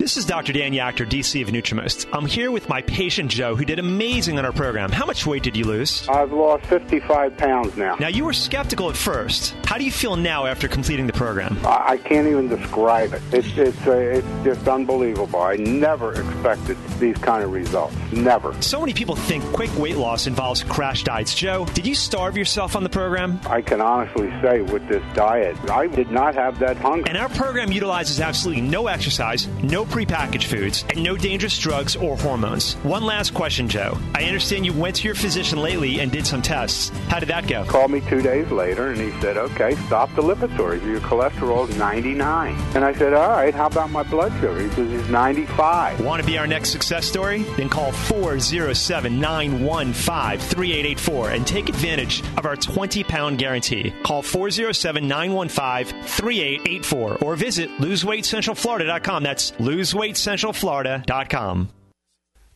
This 0.00 0.16
is 0.16 0.24
Dr. 0.24 0.54
Dan 0.54 0.72
Yachter, 0.72 1.06
DC 1.06 1.42
of 1.42 1.48
Nutrimost. 1.48 2.06
I'm 2.14 2.24
here 2.24 2.50
with 2.50 2.70
my 2.70 2.80
patient 2.80 3.30
Joe, 3.30 3.54
who 3.54 3.66
did 3.66 3.78
amazing 3.78 4.38
on 4.38 4.46
our 4.46 4.50
program. 4.50 4.90
How 4.90 5.04
much 5.04 5.26
weight 5.26 5.42
did 5.42 5.58
you 5.58 5.66
lose? 5.66 6.08
I've 6.08 6.32
lost 6.32 6.64
55 6.64 7.36
pounds 7.36 7.76
now. 7.76 7.96
Now, 8.00 8.08
you 8.08 8.24
were 8.24 8.32
skeptical 8.32 8.88
at 8.88 8.96
first. 8.96 9.54
How 9.66 9.76
do 9.76 9.84
you 9.84 9.90
feel 9.92 10.16
now 10.16 10.46
after 10.46 10.68
completing 10.68 11.06
the 11.06 11.12
program? 11.12 11.58
I, 11.66 11.84
I 11.86 11.96
can't 11.98 12.26
even 12.26 12.48
describe 12.48 13.12
it. 13.12 13.20
It's 13.30 13.46
it's 13.58 13.86
uh, 13.86 13.92
it's 13.92 14.26
just 14.42 14.66
unbelievable. 14.66 15.38
I 15.38 15.56
never 15.56 16.18
expected 16.18 16.78
these 16.98 17.18
kind 17.18 17.44
of 17.44 17.52
results. 17.52 17.94
Never. 18.10 18.54
So 18.62 18.80
many 18.80 18.94
people 18.94 19.16
think 19.16 19.44
quick 19.52 19.76
weight 19.76 19.98
loss 19.98 20.26
involves 20.26 20.62
crash 20.64 21.04
diets. 21.04 21.34
Joe, 21.34 21.66
did 21.74 21.86
you 21.86 21.94
starve 21.94 22.38
yourself 22.38 22.74
on 22.74 22.84
the 22.84 22.88
program? 22.88 23.38
I 23.44 23.60
can 23.60 23.82
honestly 23.82 24.30
say 24.40 24.62
with 24.62 24.88
this 24.88 25.04
diet, 25.12 25.58
I 25.68 25.88
did 25.88 26.10
not 26.10 26.34
have 26.36 26.58
that 26.60 26.78
hunger. 26.78 27.06
And 27.06 27.18
our 27.18 27.28
program 27.28 27.70
utilizes 27.70 28.18
absolutely 28.18 28.62
no 28.62 28.86
exercise, 28.86 29.46
no 29.62 29.84
prepackaged 29.90 30.44
foods, 30.44 30.84
and 30.88 31.02
no 31.02 31.16
dangerous 31.16 31.58
drugs 31.58 31.96
or 31.96 32.16
hormones. 32.16 32.74
One 32.82 33.02
last 33.04 33.34
question, 33.34 33.68
Joe. 33.68 33.98
I 34.14 34.24
understand 34.24 34.64
you 34.64 34.72
went 34.72 34.96
to 34.96 35.04
your 35.04 35.14
physician 35.14 35.60
lately 35.60 36.00
and 36.00 36.10
did 36.10 36.26
some 36.26 36.42
tests. 36.42 36.90
How 37.08 37.18
did 37.18 37.28
that 37.28 37.46
go? 37.46 37.64
Called 37.64 37.90
me 37.90 38.00
two 38.00 38.22
days 38.22 38.50
later 38.50 38.88
and 38.88 39.00
he 39.00 39.10
said, 39.20 39.36
okay, 39.36 39.74
stop 39.86 40.14
the 40.14 40.22
Lipitor. 40.22 40.82
Your 40.84 41.00
cholesterol 41.00 41.68
is 41.68 41.76
99. 41.76 42.56
And 42.74 42.84
I 42.84 42.94
said, 42.94 43.12
all 43.12 43.28
right, 43.30 43.54
how 43.54 43.66
about 43.66 43.90
my 43.90 44.02
blood 44.04 44.32
sugar? 44.34 44.60
He 44.60 44.70
says, 44.70 44.90
it's 44.92 45.08
95. 45.08 46.00
Want 46.04 46.22
to 46.22 46.26
be 46.26 46.38
our 46.38 46.46
next 46.46 46.70
success 46.70 47.06
story? 47.06 47.42
Then 47.56 47.68
call 47.68 47.92
407 47.92 49.18
915 49.20 50.38
3884 50.38 51.30
and 51.30 51.46
take 51.46 51.68
advantage 51.68 52.22
of 52.36 52.46
our 52.46 52.56
20 52.56 53.04
pound 53.04 53.38
guarantee. 53.38 53.92
Call 54.02 54.22
407 54.22 55.06
915 55.08 56.02
3884 56.04 57.18
or 57.22 57.36
visit 57.36 57.70
loseweightcentralflorida.com. 57.78 59.22
That's 59.22 59.52
loseweightcentralflorida.com. 59.80 61.70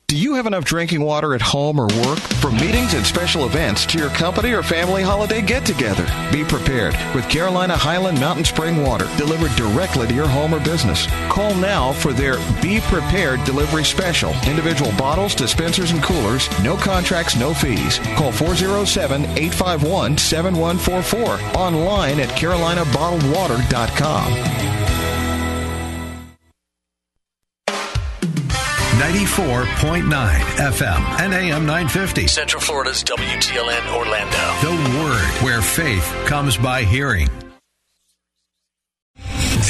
Do 0.07 0.19
you 0.19 0.35
have 0.35 0.45
enough 0.47 0.67
drinking 0.67 1.01
water 1.01 1.35
at 1.35 1.41
home 1.41 1.81
or 1.81 1.87
work? 2.07 2.19
From 2.19 2.57
meetings 2.57 2.93
and 2.93 3.07
special 3.07 3.47
events 3.47 3.87
to 3.87 3.97
your 3.99 4.11
company 4.11 4.53
or 4.53 4.63
family 4.63 5.03
holiday 5.03 5.41
get 5.41 5.65
together. 5.65 6.05
Be 6.31 6.45
prepared 6.45 6.95
with 7.15 7.27
Carolina 7.31 7.75
Highland 7.75 8.21
Mountain 8.21 8.45
Spring 8.45 8.83
Water 8.83 9.09
delivered 9.17 9.57
directly 9.57 10.07
to 10.07 10.13
your 10.15 10.29
home 10.29 10.53
or 10.55 10.61
business. 10.61 11.07
Call 11.31 11.55
now 11.55 11.95
for 11.95 12.13
their 12.13 12.37
Be 12.63 12.81
Prepared 12.83 13.43
delivery 13.45 13.83
special. 13.83 14.35
Individual 14.47 14.93
bottles, 14.93 15.35
dispensers, 15.35 15.91
and 15.91 16.03
coolers. 16.03 16.51
No 16.63 16.77
contracts, 16.77 17.35
no 17.35 17.55
fees. 17.55 17.99
Call 18.15 18.31
407 18.31 19.23
851 19.23 20.19
7144. 20.19 21.59
Online 21.59 22.21
at 22.21 22.29
carolinabottledwater.com. 22.29 24.84
94.9 29.15 30.03
FM 30.73 31.21
and 31.21 31.33
AM 31.33 31.65
950. 31.67 32.27
Central 32.27 32.61
Florida's 32.61 33.05
WTLN 33.05 33.95
Orlando. 33.95 34.37
The 34.61 34.99
Word, 34.99 35.45
where 35.45 35.63
faith 35.63 36.05
comes 36.27 36.57
by 36.57 36.83
hearing. 36.83 37.29